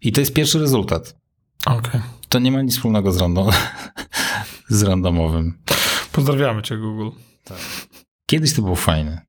[0.00, 1.16] I to jest pierwszy rezultat.
[1.66, 2.00] Okej.
[2.28, 3.48] To nie ma nic wspólnego z, random...
[4.68, 5.58] z randomowym.
[6.12, 7.08] Pozdrawiamy cię, Google.
[8.26, 9.22] Kiedyś to było fajne.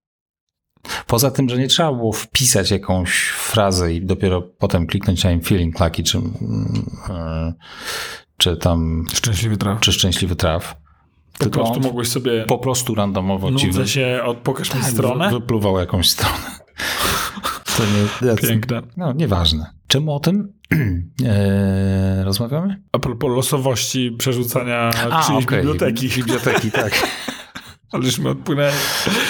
[1.08, 5.48] Poza tym, że nie trzeba było wpisać jakąś frazę i dopiero potem kliknąć na I'm
[5.48, 7.54] feeling lucky, czy, mm, e,
[8.38, 9.80] czy tam, Szczęśliwy traf.
[9.80, 10.76] czy szczęśliwy traf.
[11.34, 12.45] Po Tylko prostu mogłeś sobie.
[12.48, 15.30] po prostu randomowo ci Nudzę się, od, pokaż mi tak, stronę.
[15.30, 16.56] wy, wypluwał jakąś stronę.
[17.78, 17.84] To
[18.28, 18.82] nie, Piękne.
[18.98, 19.65] no, nieważne.
[19.88, 20.54] Czemu o tym
[21.26, 22.82] e, rozmawiamy?
[22.91, 24.89] A propos losowości przerzucania
[25.28, 25.58] czyjejś okej.
[25.58, 26.10] biblioteki.
[26.10, 26.93] Biblioteki, tak.
[27.91, 28.74] Aleśmy odpłynęli.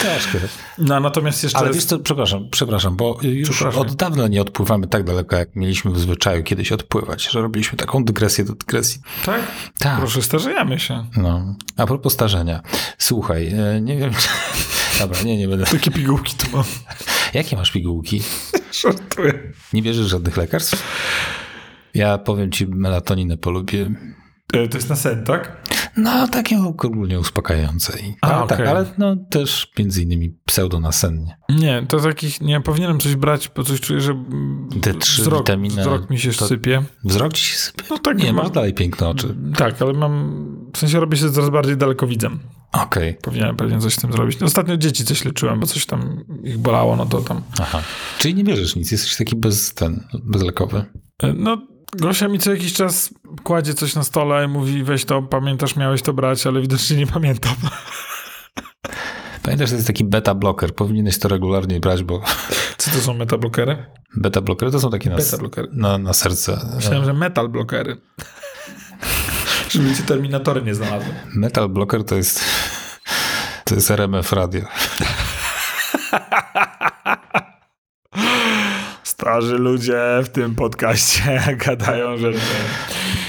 [0.02, 0.40] Troszkę.
[0.78, 3.82] No, natomiast jeszcze Ale wiesz co, przepraszam, przepraszam, bo już Przepraszam.
[3.82, 8.04] od dawna nie odpływamy tak daleko, jak mieliśmy w zwyczaju kiedyś odpływać, że robiliśmy taką
[8.04, 9.02] dygresję do dygresji.
[9.26, 9.42] Tak?
[9.80, 9.98] Tak.
[10.00, 11.06] Proszę, starzejemy się.
[11.18, 11.56] No.
[11.78, 12.62] A propos starzenia.
[12.98, 14.28] Słuchaj, e, nie wiem, czy...
[15.00, 15.66] Dobra, nie, nie będę.
[15.66, 16.64] Takie pigułki tu mam.
[17.34, 18.22] Jakie masz pigułki?
[18.82, 19.34] Żartuję.
[19.74, 20.84] Nie wierzysz w żadnych lekarstw?
[21.94, 23.92] Ja powiem ci, melatoninę polubię.
[24.56, 25.66] E, To jest na sen, tak?
[25.98, 28.00] No, takie ogólnie uspokajające.
[28.00, 28.68] I, A, no, tak, okej.
[28.72, 31.38] ale no, też między innymi pseudonasennie.
[31.50, 34.26] Nie, to takich, nie, powinienem coś brać, bo coś czuję, że
[34.82, 36.84] Te trzy wzrok, witaminy, wzrok mi się to- sypie.
[37.04, 37.84] Wzrok ci się sypie?
[37.90, 39.36] No tak, Nie, mam- masz dalej piękne oczy.
[39.58, 42.40] Tak, ale mam, w sensie robię się coraz bardziej dalekowidzem.
[42.72, 44.44] Okej, Powinienem pewnie coś z tym zrobić.
[44.44, 47.42] Ostatnio dzieci coś leczyłem, bo coś tam ich bolało, no to tam.
[47.62, 47.82] aha.
[48.20, 50.86] Czyli nie wierzysz nic, jesteś taki bez, ten, bezlekowy.
[51.24, 51.58] E, No,
[51.94, 53.10] Gosia mi co jakiś czas
[53.44, 57.08] kładzie coś na stole i mówi, weź to, pamiętasz, miałeś to brać, ale widocznie nie
[57.08, 57.56] pamiętam.
[59.44, 62.22] Pamiętasz, to jest taki beta blocker, powinieneś to regularnie brać, bo
[62.78, 63.86] Co to są metablokery?
[64.18, 65.68] beta blockery to są takie na, blokery.
[65.72, 66.60] na, na serce.
[66.76, 67.98] Myślałem, że metal blokery.
[69.70, 71.14] Żeby ci terminatory nie znalazły.
[71.36, 72.42] Metal blocker to jest
[73.64, 74.62] to jest RMF radio.
[79.36, 82.32] Starzy ludzie w tym podcaście gadają, że...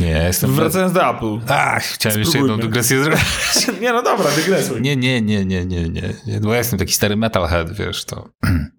[0.01, 0.53] Nie, ja jestem...
[0.53, 1.38] Wracając do Apple.
[1.49, 2.62] Ach, chciałem jeszcze jedną Spróbujmy.
[2.62, 3.23] dygresję zrobić.
[3.83, 4.83] Nie, no dobra, dygresuj.
[4.83, 8.29] Nie, nie, nie, nie, nie, nie, nie, bo ja jestem taki stary metalhead, wiesz, to...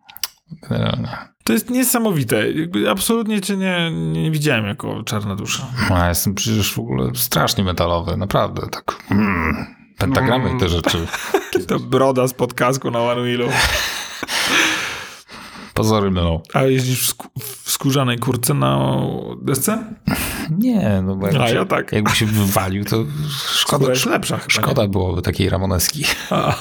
[0.69, 1.09] Generalnie.
[1.43, 2.51] To jest niesamowite.
[2.51, 5.67] Jakby absolutnie cię nie, nie widziałem jako czarna dusza.
[5.91, 9.03] A ja jestem przecież w ogóle strasznie metalowy, naprawdę, tak...
[9.11, 9.65] Mm,
[9.97, 10.97] pentagramy i te rzeczy.
[11.67, 13.49] To broda z podkasku na One Wheelu.
[15.77, 16.41] Pozory mylą.
[16.53, 18.99] A jeździsz w, sku- w skórzanej kurce na
[19.41, 19.93] desce?
[20.59, 21.91] Nie, no bo jakby, A się, ja tak.
[21.91, 23.05] jakby się wywalił, to
[23.53, 26.05] szkoda, lepsza chyba, szkoda byłoby takiej ramoneski.
[26.29, 26.55] A,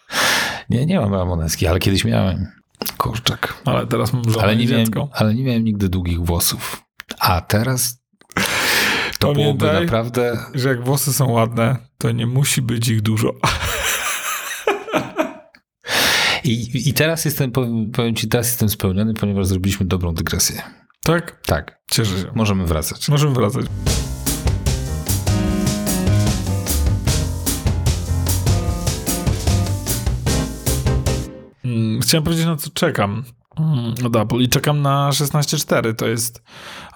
[0.70, 2.46] Nie, nie mam ramoneski, ale kiedyś miałem.
[2.98, 3.62] Kurczak.
[3.64, 6.82] ale teraz mam Ale nie, miałem, ale nie miałem nigdy długich włosów.
[7.18, 8.02] A teraz
[9.18, 10.38] to byłoby Pamiętaj, naprawdę...
[10.54, 13.32] że jak włosy są ładne, to nie musi być ich dużo.
[16.52, 20.62] I, I teraz jestem, powiem, ci, teraz jestem spełniony, ponieważ zrobiliśmy dobrą dygresję.
[21.02, 21.40] Tak?
[21.46, 22.24] Tak, Cieszę się.
[22.34, 23.08] możemy wracać.
[23.08, 23.66] Możemy wracać.
[31.64, 33.24] Mm, Chciałem powiedzieć, na co czekam
[34.06, 35.94] od Apple i czekam na 16.4.
[35.94, 36.42] To jest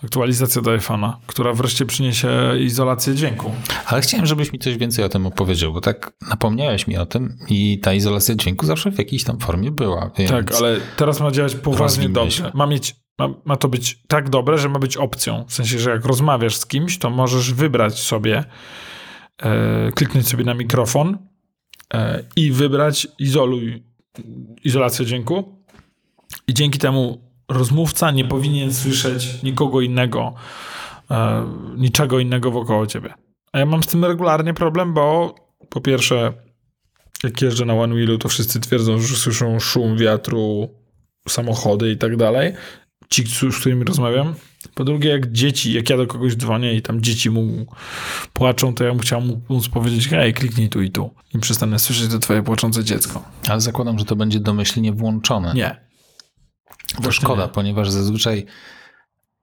[0.05, 2.29] aktualizacja do iPhone'a, która wreszcie przyniesie
[2.61, 3.55] izolację dźwięku.
[3.87, 7.37] Ale chciałem, żebyś mi coś więcej o tym opowiedział, bo tak napomniałeś mi o tym
[7.49, 10.11] i ta izolacja dźwięku zawsze w jakiejś tam formie była.
[10.29, 12.37] Tak, ale teraz ma działać poważnie dobrze.
[12.37, 12.51] się.
[12.55, 15.45] Ma, mieć, ma, ma to być tak dobre, że ma być opcją.
[15.49, 18.45] W sensie, że jak rozmawiasz z kimś, to możesz wybrać sobie,
[19.43, 21.19] e, kliknąć sobie na mikrofon
[21.95, 23.83] e, i wybrać izoluj,
[24.65, 25.62] izolację dźwięku.
[26.47, 27.19] I dzięki temu
[27.49, 30.35] rozmówca nie powinien słyszeć nikogo innego,
[31.11, 33.15] e, niczego innego wokoło ciebie.
[33.53, 35.35] A ja mam z tym regularnie problem, bo
[35.69, 36.33] po pierwsze,
[37.25, 40.69] jak jeżdżę na One Wheelu, to wszyscy twierdzą, że słyszą szum wiatru,
[41.29, 42.53] samochody i tak dalej.
[43.11, 44.35] Ci, z którymi rozmawiam.
[44.75, 47.67] Po drugie, jak dzieci, jak ja do kogoś dzwonię i tam dzieci mu
[48.33, 51.11] płaczą, to ja bym chciał mu móc powiedzieć, hej, kliknij tu i tu.
[51.35, 53.23] I przestanę słyszeć to twoje płaczące dziecko.
[53.49, 55.55] Ale zakładam, że to będzie domyślnie włączone.
[55.55, 55.92] Nie.
[57.03, 57.49] To szkoda, nie.
[57.49, 58.47] ponieważ zazwyczaj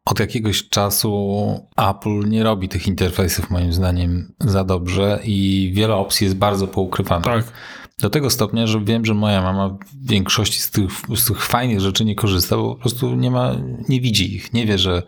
[0.06, 6.26] od jakiegoś czasu Apple nie robi tych interfejsów moim zdaniem za dobrze i wiele opcji
[6.26, 7.24] jest bardzo poukrywanych.
[7.26, 7.54] Tak.
[8.00, 11.80] Do tego stopnia, że wiem, że moja mama w większości z tych, z tych fajnych
[11.80, 13.56] rzeczy nie korzysta, bo po prostu nie ma,
[13.89, 15.04] nie widzi ich, nie wie, że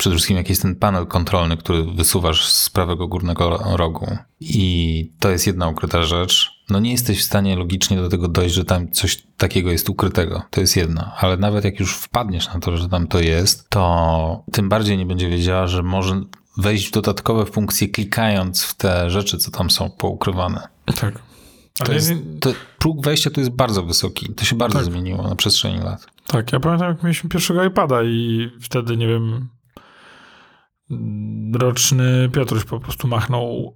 [0.00, 4.16] przede wszystkim jaki jest ten panel kontrolny, który wysuwasz z prawego górnego rogu.
[4.40, 6.50] I to jest jedna ukryta rzecz.
[6.70, 10.42] No nie jesteś w stanie logicznie do tego dojść, że tam coś takiego jest ukrytego.
[10.50, 11.14] To jest jedna.
[11.18, 15.06] Ale nawet jak już wpadniesz na to, że tam to jest, to tym bardziej nie
[15.06, 16.22] będzie wiedziała, że może
[16.56, 20.68] wejść w dodatkowe funkcje klikając w te rzeczy, co tam są poukrywane.
[21.00, 21.22] Tak.
[21.84, 24.34] To jest, to, próg wejścia tu jest bardzo wysoki.
[24.34, 24.84] To się bardzo Tak.
[24.84, 26.06] zmieniło na przestrzeni lat.
[26.26, 29.48] Tak, ja pamiętam, jak mieliśmy pierwszego iPada i wtedy, nie wiem,
[31.54, 33.74] roczny Piotruś po prostu machnął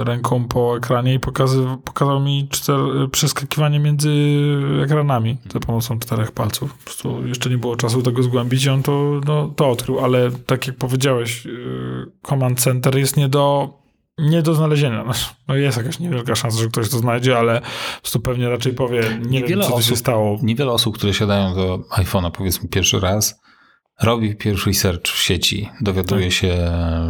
[0.00, 2.76] e, ręką po ekranie i pokazy, pokazał mi czter,
[3.10, 4.10] przeskakiwanie między
[4.84, 6.74] ekranami za pomocą czterech palców.
[6.74, 10.30] Po prostu jeszcze nie było czasu tego zgłębić i on to, no, to odkrył, ale
[10.30, 11.50] tak jak powiedziałeś, e,
[12.22, 13.74] Command Center jest nie do,
[14.18, 15.04] nie do znalezienia.
[15.04, 15.12] No,
[15.48, 17.60] No jest jakaś niewielka szansa, że ktoś to znajdzie, ale
[17.96, 20.38] po prostu pewnie raczej powie, nie wiem, Niewiele co to się osób- stało.
[20.42, 23.40] Niewiele osób, które siadają do iPhone'a powiedzmy pierwszy raz,
[24.02, 26.32] robi pierwszy search w sieci, dowiaduje Tak.
[26.32, 26.56] się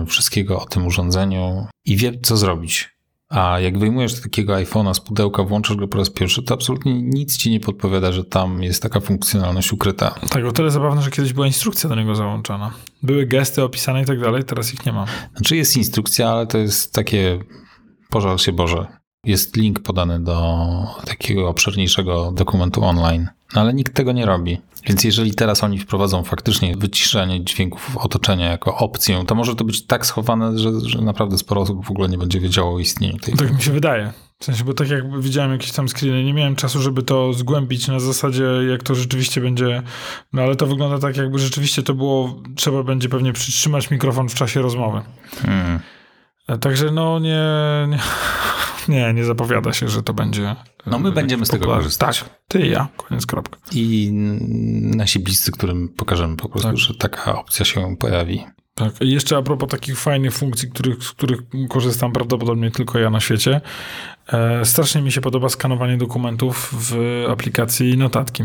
[0.07, 2.91] wszystkiego o tym urządzeniu i wie, co zrobić.
[3.29, 7.37] A jak wyjmujesz takiego iPhone'a z pudełka, włączasz go po raz pierwszy, to absolutnie nic
[7.37, 10.15] ci nie podpowiada, że tam jest taka funkcjonalność ukryta.
[10.31, 12.75] Tak, o tyle zabawne, że kiedyś była instrukcja do niego załączana.
[13.03, 15.07] Były gesty opisane i tak dalej, teraz ich nie ma.
[15.37, 17.39] Znaczy jest instrukcja, ale to jest takie
[18.11, 18.87] pożal się Boże.
[19.25, 24.61] Jest link podany do takiego obszerniejszego dokumentu online, no ale nikt tego nie robi.
[24.87, 29.87] Więc jeżeli teraz oni wprowadzą faktycznie wyciszanie dźwięków otoczenia jako opcję, to może to być
[29.87, 33.35] tak schowane, że, że naprawdę sporo osób w ogóle nie będzie wiedziało o istnieniu tej.
[33.35, 34.13] Tak mi się wydaje.
[34.39, 37.89] W sensie, bo tak jak widziałem jakieś tam screeny, nie miałem czasu, żeby to zgłębić
[37.89, 39.83] na zasadzie, jak to rzeczywiście będzie.
[40.33, 44.35] No ale to wygląda tak, jakby rzeczywiście to było, trzeba będzie pewnie przytrzymać mikrofon w
[44.35, 45.01] czasie rozmowy.
[45.43, 45.81] Hmm.
[46.51, 47.41] E, Także no nie,
[47.89, 47.99] nie,
[48.95, 50.57] nie, nie zapowiada się, że to będzie.
[50.87, 52.21] No my e, będziemy z tego korzystać.
[52.21, 53.59] Tak, ty i ja, koniec kropka.
[53.73, 54.11] I
[54.97, 56.79] nasi bliscy, którym pokażemy po prostu, Tak.
[56.79, 58.45] że taka opcja się pojawi.
[58.75, 59.01] Tak.
[59.01, 63.21] I jeszcze a propos takich fajnych funkcji, których, z których korzystam prawdopodobnie tylko ja na
[63.21, 63.61] świecie.
[64.33, 68.45] E, strasznie mi się podoba skanowanie dokumentów w aplikacji notatki,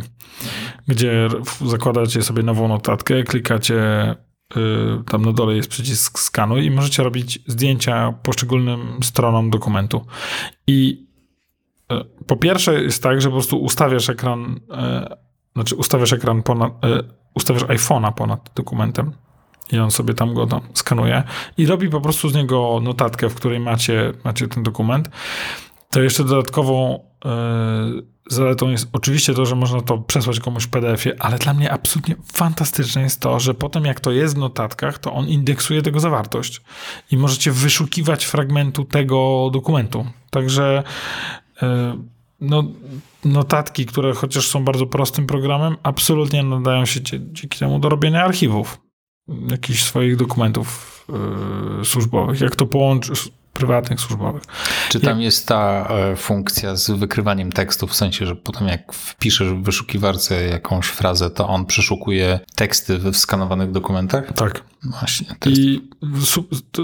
[0.87, 1.27] gdzie
[1.65, 3.75] zakładacie sobie nową notatkę, klikacie,
[5.09, 10.05] tam na dole jest przycisk skanuj i możecie robić zdjęcia poszczególnym stronom dokumentu.
[10.67, 11.07] I
[11.91, 15.15] e, po pierwsze jest tak, że po prostu ustawiasz ekran, e,
[15.53, 16.73] znaczy ustawiasz ekran ponad,
[17.33, 19.11] ustawiasz iPhone'a ponad dokumentem
[19.71, 21.23] i on sobie tam go tam skanuje
[21.57, 25.09] i robi po prostu z niego notatkę, w której macie, macie ten dokument.
[25.89, 31.15] To jeszcze dodatkową e, zaletą jest oczywiście to, że można to przesłać komuś w PDF-ie,
[31.19, 35.13] ale dla mnie absolutnie fantastyczne jest to, że potem jak to jest w notatkach, to
[35.13, 36.61] on indeksuje tego zawartość
[37.11, 40.05] i możecie wyszukiwać fragmentu tego dokumentu.
[40.29, 40.83] Także
[41.61, 41.97] e,
[42.41, 42.63] no,
[43.25, 48.85] notatki, które chociaż są bardzo prostym programem, absolutnie nadają się dzięki temu do robienia archiwów
[49.27, 51.05] jakichś swoich dokumentów
[51.77, 52.41] yy, służbowych.
[52.41, 54.43] Jak to połączysz, prywatnych, służbowych.
[54.89, 59.47] Czy tam jest ta e, funkcja z wykrywaniem tekstu, w sensie, że potem jak wpiszesz
[59.49, 64.33] w wyszukiwarce jakąś frazę, to on przeszukuje teksty we wskanowanych dokumentach?
[64.33, 64.63] Tak.
[64.83, 65.35] Właśnie.
[65.39, 65.89] To jest, I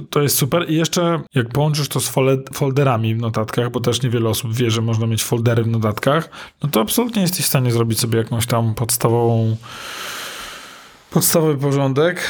[0.09, 0.69] to, jest super.
[0.69, 2.11] I jeszcze jak połączysz to z
[2.53, 6.29] folderami w notatkach, bo też niewiele osób wie, że można mieć foldery w notatkach,
[6.63, 9.57] no to absolutnie jesteś w stanie zrobić sobie jakąś tam podstawową
[11.11, 12.21] podstawowy porządek.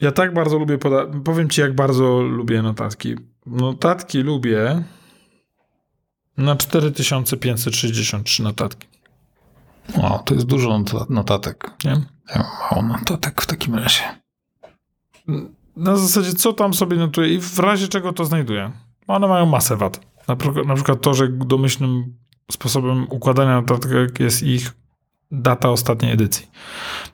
[0.00, 0.78] Ja tak bardzo lubię,
[1.24, 3.14] powiem ci jak bardzo lubię notatki.
[3.50, 4.82] Notatki lubię
[6.36, 8.88] na 4563 notatki.
[10.02, 11.70] o, to jest dużo not- notatek.
[11.84, 11.90] Nie?
[12.34, 14.02] Ja mam mało notatek w takim razie.
[15.76, 18.72] na zasadzie, co tam sobie notuję i w razie czego to znajduję.
[19.06, 20.00] One mają masę wad.
[20.28, 22.16] Na, na przykład to, że domyślnym
[22.52, 24.72] sposobem układania notatek jest ich
[25.30, 26.46] data ostatniej edycji.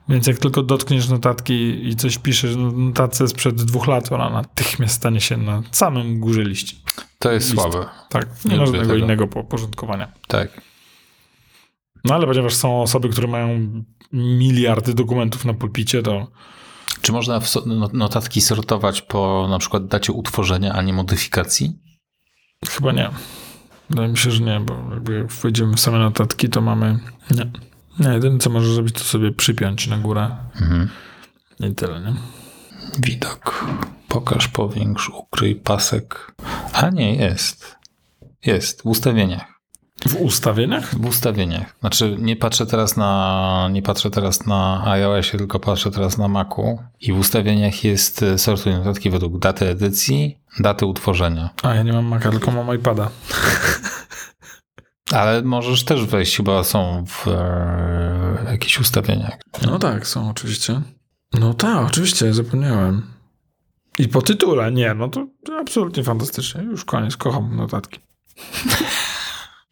[0.09, 4.95] Więc jak tylko dotkniesz notatki i coś piszesz w notatce sprzed dwóch lat, ona natychmiast
[4.95, 6.81] stanie się na samym górze liści.
[7.19, 7.61] To jest List.
[7.61, 7.85] słabe.
[8.09, 8.97] Tak, Nie nie ma żadnego tego.
[9.05, 10.11] innego po- porządkowania.
[10.27, 10.61] Tak.
[12.05, 13.67] No ale ponieważ są osoby, które mają
[14.13, 16.27] miliardy dokumentów na pulpicie, to
[17.01, 21.79] Czy można no- notatki sortować po na przykład dacie utworzenia, a nie modyfikacji?
[22.69, 23.09] Chyba nie.
[23.89, 26.99] Wydaje mi się, że nie, bo jakby jak wejdziemy w same notatki, to mamy.
[27.31, 27.51] Nie.
[27.99, 30.35] Nie, jedyne co możesz zrobić, to sobie przypiąć na górę.
[30.61, 30.89] Mhm.
[31.59, 32.13] I tyle, nie?
[32.99, 33.65] Widok.
[34.07, 36.35] Pokaż, powiększ, ukryj, pasek.
[36.73, 37.75] A nie, jest.
[38.45, 39.55] Jest, w ustawieniach.
[40.07, 40.95] W ustawieniach?
[40.95, 41.75] W ustawieniach.
[41.79, 46.79] Znaczy, nie patrzę teraz na, nie patrzę teraz na iOSie, tylko patrzę teraz na Macu.
[47.01, 51.49] I w ustawieniach jest e, sortuj notatki według daty edycji, daty utworzenia.
[51.63, 53.09] A ja nie mam Maca, tylko mam iPada.
[55.15, 59.37] Ale możesz też wejść, chyba są w e, jakichś ustawieniach.
[59.65, 60.81] No tak, są oczywiście.
[61.33, 63.07] No tak, oczywiście, zapomniałem.
[63.99, 66.63] I po tytule, nie, no to, to absolutnie fantastycznie.
[66.63, 67.99] Już koniec, kocham notatki.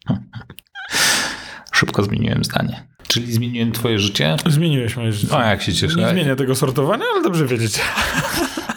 [1.72, 2.88] Szybko zmieniłem zdanie.
[3.08, 4.36] Czyli zmieniłem twoje życie?
[4.46, 5.36] Zmieniłeś moje życie.
[5.36, 6.00] O, jak się cieszę.
[6.00, 7.80] Nie zmienię tego sortowania, ale dobrze wiedzieć.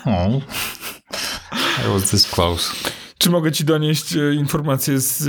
[0.06, 0.28] O.
[1.86, 2.74] I was this close.
[3.18, 5.24] Czy mogę ci donieść e, informacje z, e,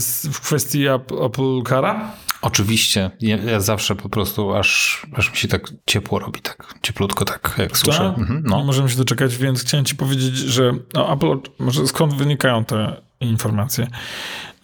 [0.00, 2.12] z, w kwestii Apple, Cara?
[2.42, 3.10] Oczywiście.
[3.20, 7.54] Ja, ja, zawsze po prostu aż, aż mi się tak ciepło robi, tak cieplutko, tak
[7.58, 7.98] jak słyszę.
[7.98, 8.18] Tak?
[8.18, 8.64] Mhm, Nie no.
[8.64, 13.86] możemy się doczekać, więc chciałem ci powiedzieć, że no, Apple, może skąd wynikają te informacje?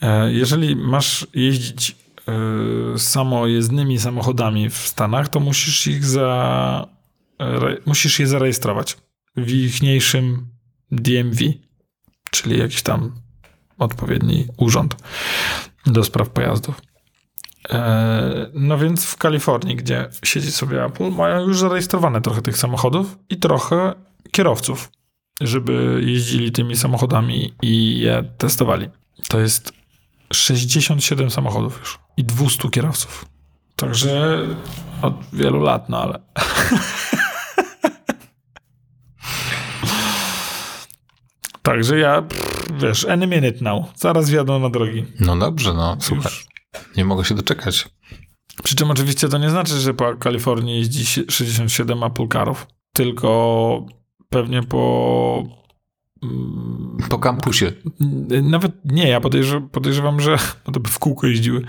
[0.02, 1.96] E, Jeżeli masz jeździć
[2.96, 6.86] samojezdnymi samochodami w Stanach, to musisz ich za,
[7.86, 8.96] musisz je zarejestrować
[9.36, 10.46] w ichniejszym
[10.90, 11.38] DMV,
[12.30, 13.12] czyli jakiś tam
[13.78, 14.96] odpowiedni urząd
[15.86, 16.82] do spraw pojazdów.
[17.70, 23.18] E, No więc w Kalifornii, gdzie siedzi sobie Apple, mają już zarejestrowane trochę tych samochodów
[23.30, 23.94] i trochę
[24.30, 24.90] kierowców,
[25.40, 28.88] żeby jeździli tymi samochodami i je testowali.
[29.28, 29.72] To jest
[30.32, 33.24] 67 samochodów już i 200 kierowców.
[33.76, 34.38] Także
[35.02, 36.20] od wielu lat, no ale.
[41.70, 43.84] Także ja, pff, wiesz, any minute now.
[43.94, 45.04] Zaraz wjadą na drogi.
[45.20, 46.24] no dobrze, no super.
[46.32, 46.46] Już.
[46.96, 47.88] Nie mogę się doczekać.
[48.62, 53.86] Przy czym oczywiście to nie znaczy, że po Kalifornii jeździ si- 67 Apple Carów, tylko
[54.28, 55.44] pewnie po...
[56.22, 57.72] mm, Po kampusie.
[58.42, 59.20] Nawet nie, ja
[59.72, 61.62] podejrzewam, że no to by w kółko jeździły.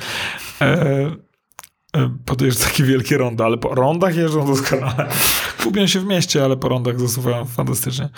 [0.61, 1.11] E,
[1.97, 5.09] e, podejrzewam takie wielkie ronda, ale po rondach jeżdżą doskonale.
[5.63, 8.09] Gubią się w mieście, ale po rondach zasuwają fantastycznie.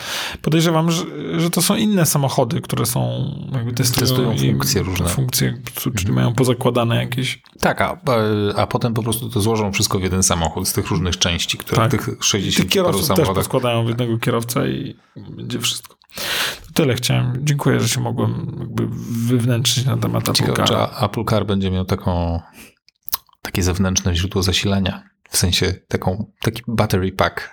[0.42, 1.04] Podejrzewam, że,
[1.38, 5.06] że to są inne samochody, które są jakby testują, Testują funkcje różne.
[5.06, 5.16] Mhm.
[5.16, 5.58] Funkcje,
[5.96, 7.98] czyli mają pozakładane jakieś Tak, a,
[8.56, 11.78] a- potem po prostu to złożą wszystko w jeden samochód z tych różnych części, które
[11.82, 11.92] Tak.
[11.92, 13.36] tych Tych 60 paru kierowców też samochodach.
[13.44, 15.96] poskładają w jednego kierowca i będzie wszystko.
[16.68, 17.34] To tyle chciałem.
[17.42, 18.88] Dziękuję, że się mogłem jakby
[19.28, 20.90] wywnętrzyć na temat Apple Ciekawe, Cara.
[21.02, 22.42] Apple Car będzie miał taką,
[23.44, 25.04] takie zewnętrzne źródło zasilania.
[25.30, 27.50] W sensie taką, taki battery pack,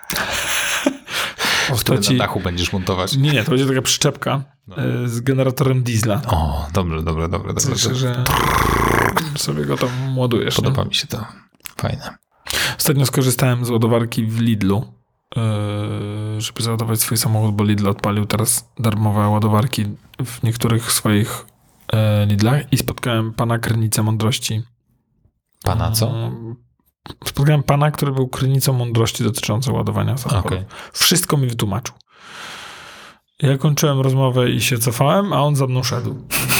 [1.69, 2.13] W który postaci...
[2.17, 3.17] na dachu będziesz montować.
[3.17, 4.77] Nie, nie, to będzie taka przyczepka No.
[4.77, 6.21] e, z generatorem diesla.
[6.27, 7.53] O, dobrze, dobre, dobre.
[7.69, 8.23] Myślę, że
[9.37, 10.57] sobie go tam ładujesz.
[10.57, 10.63] nie?
[10.63, 11.25] Podoba mi się to.
[11.77, 12.15] Fajne.
[12.77, 14.93] Ostatnio skorzystałem z ładowarki w Lidlu,
[15.37, 15.41] e,
[16.41, 19.85] żeby załadować swój samochód, bo Lidl odpalił teraz darmowe ładowarki
[20.25, 21.45] w niektórych swoich
[21.93, 24.63] e, Lidlach i spotkałem pana Krynicę Mądrości.
[25.63, 26.09] Pana co?
[26.09, 26.55] Mm,
[27.25, 30.47] Spotkałem pana, który był krynicą mądrości dotyczącą ładowania samochodu.
[30.55, 30.65] Okej.
[30.93, 31.95] Wszystko mi wytłumaczył.
[33.39, 36.15] Ja kończyłem rozmowę i się cofałem, a on za mną szedł.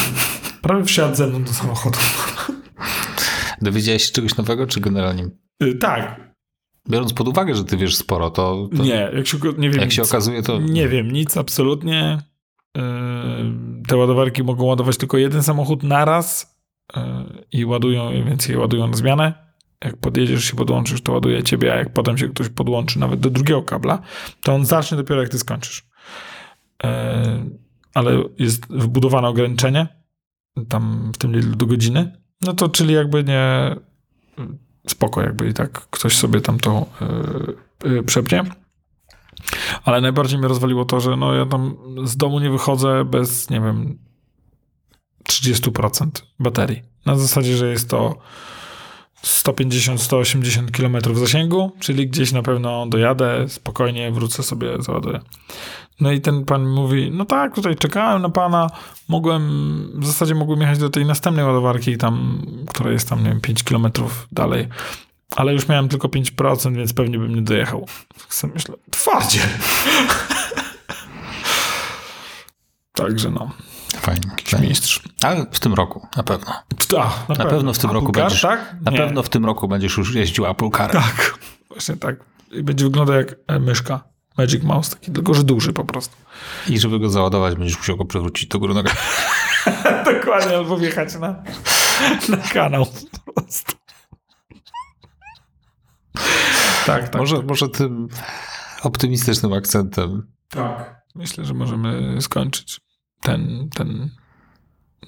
[0.61, 1.99] Prawie wsiadł ze mną do samochodu.
[3.61, 5.27] Dowiedziałeś się czegoś nowego, czy generalnie?
[5.63, 6.31] Y, tak.
[6.89, 9.91] Biorąc pod uwagę, że ty wiesz sporo, to, to Nie, jak się, nie wiem jak
[9.91, 10.09] się nic.
[10.11, 12.21] okazuje, to Nie wiem, nic absolutnie.
[12.77, 12.81] Yy,
[13.87, 16.50] Te ładowarki mogą ładować tylko jeden samochód naraz yy,
[17.51, 19.33] i ładują, więc je ładują na zmianę.
[19.83, 23.29] Jak podjedziesz się podłączysz, to ładuje ciebie, a jak potem się ktoś podłączy nawet do
[23.29, 24.01] drugiego kabla,
[24.43, 25.85] to on zacznie dopiero jak ty skończysz.
[26.83, 26.89] Yy,
[27.93, 29.87] Ale jest wbudowane ograniczenie
[30.69, 33.75] tam w tym Lidlu do godziny, no to czyli jakby nie
[34.87, 36.85] spoko, jakby i tak ktoś sobie tam to
[37.83, 38.43] yy, yy, przepnie.
[39.83, 43.61] Ale najbardziej mnie rozwaliło to, że no ja tam z domu nie wychodzę bez, nie
[43.61, 43.97] wiem,
[45.31, 46.09] 30%
[46.39, 46.81] baterii.
[47.05, 48.15] Na zasadzie, że jest to
[49.23, 55.19] 150-180 km zasięgu, czyli gdzieś na pewno dojadę, spokojnie wrócę sobie, załaduję.
[55.99, 58.69] No i ten pan mówi, no tak, tutaj czekałem na pana,
[59.07, 63.41] mogłem, w zasadzie mogłem jechać do tej następnej ładowarki tam, która jest tam, nie wiem,
[63.41, 63.87] 5 km
[64.31, 64.67] dalej,
[65.35, 67.85] ale już miałem tylko 5%, więc pewnie bym nie dojechał.
[68.21, 69.39] Tak sobie myślę, twardzie.
[72.93, 73.51] Także no,
[73.97, 74.21] fajnie.
[74.29, 75.01] jakiś mistrz.
[75.21, 76.53] Ale w tym roku, na pewno.
[76.87, 78.75] Ta, na, Na pewno w tym roku Apple Car, będziesz- tak?
[78.81, 78.97] Na Nie.
[78.97, 80.91] pewno w tym roku będziesz już jeździł Apple Car.
[80.91, 81.39] Tak,
[81.69, 82.15] właśnie tak.
[82.51, 84.03] I będzie wyglądał jak e, myszka.
[84.37, 86.15] Magic Mouse, taki, tylko że duży po prostu.
[86.69, 88.95] I żeby go załadować, będziesz musiał go przewrócić do góry nogami.
[90.19, 91.43] Dokładnie, albo wjechać na,
[92.29, 92.85] na kanał
[93.25, 93.71] po prostu.
[96.85, 97.15] Tak, tak.
[97.15, 98.07] Może, może tym
[98.83, 100.27] optymistycznym akcentem.
[100.49, 101.01] Tak.
[101.15, 102.79] Myślę, że możemy skończyć
[103.21, 104.09] ten, ten,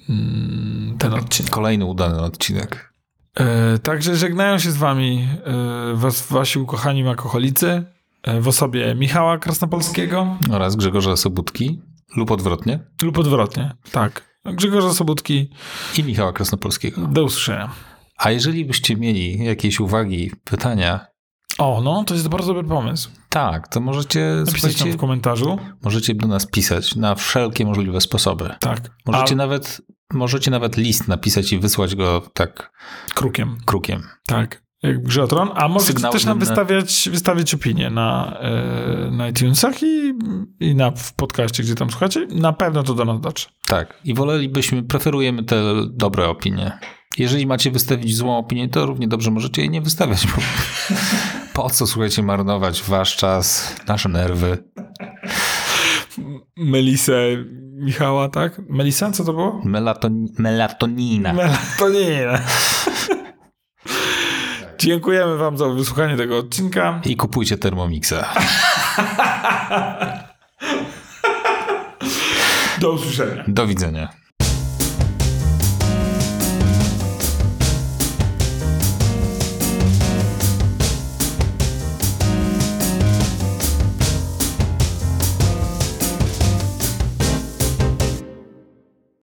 [0.08, 1.52] mm, ten odcinek.
[1.52, 2.92] Kolejny udany odcinek.
[3.34, 7.84] E, także żegnają się z wami e, was, wasi ukochani makoholicy
[8.22, 11.82] e, w osobie Michała Krasnopolskiego Oraz Grzegorza Sobutki
[12.16, 12.80] lub odwrotnie.
[13.02, 13.74] lub odwrotnie.
[13.92, 14.34] Tak.
[14.44, 15.50] Grzegorza Sobutki.
[15.98, 17.00] I Michała Krasnopolskiego.
[17.00, 17.70] Do usłyszenia.
[18.18, 21.06] A jeżeli byście mieli jakieś uwagi, pytania,
[21.58, 23.10] O, no, to jest bardzo dobry pomysł.
[23.28, 25.58] Tak, to możecie, Napisać słuchajcie, w komentarzu.
[25.82, 28.54] możecie do nas pisać na wszelkie możliwe sposoby.
[28.60, 28.90] Tak.
[29.06, 29.80] Możecie A, nawet,
[30.12, 32.72] możecie nawet list napisać i wysłać go tak
[33.14, 33.56] Krukiem.
[33.66, 34.02] krukiem.
[34.26, 34.64] Tak.
[34.82, 35.26] Jak grze.
[35.54, 40.12] A możecie Sygnał też nam wystawiać, wystawić opinie na, e, na iTunesach i,
[40.60, 42.26] i na, w podcaście, gdzie tam słuchacie.
[42.30, 43.48] Na pewno to do nas dotrze.
[43.66, 44.00] Tak.
[44.04, 46.78] I wolelibyśmy, preferujemy te dobre opinie.
[47.18, 50.32] Jeżeli macie wystawić złą opinię, to równie dobrze możecie jej nie wystawiać, bo
[51.54, 54.64] po co, słuchajcie, marnować wasz czas, nasze nerwy.
[56.56, 57.14] Melisę
[57.76, 58.60] Michała, tak?
[58.68, 59.60] Melisa, co to było?
[59.64, 61.32] Melaton, melatonina.
[61.32, 62.42] Melatoninę.
[64.78, 67.00] Dziękujemy wam za wysłuchanie tego odcinka.
[67.04, 68.24] I kupujcie Thermomixa.
[72.80, 73.44] Do usłyszenia.
[73.48, 74.23] Do widzenia.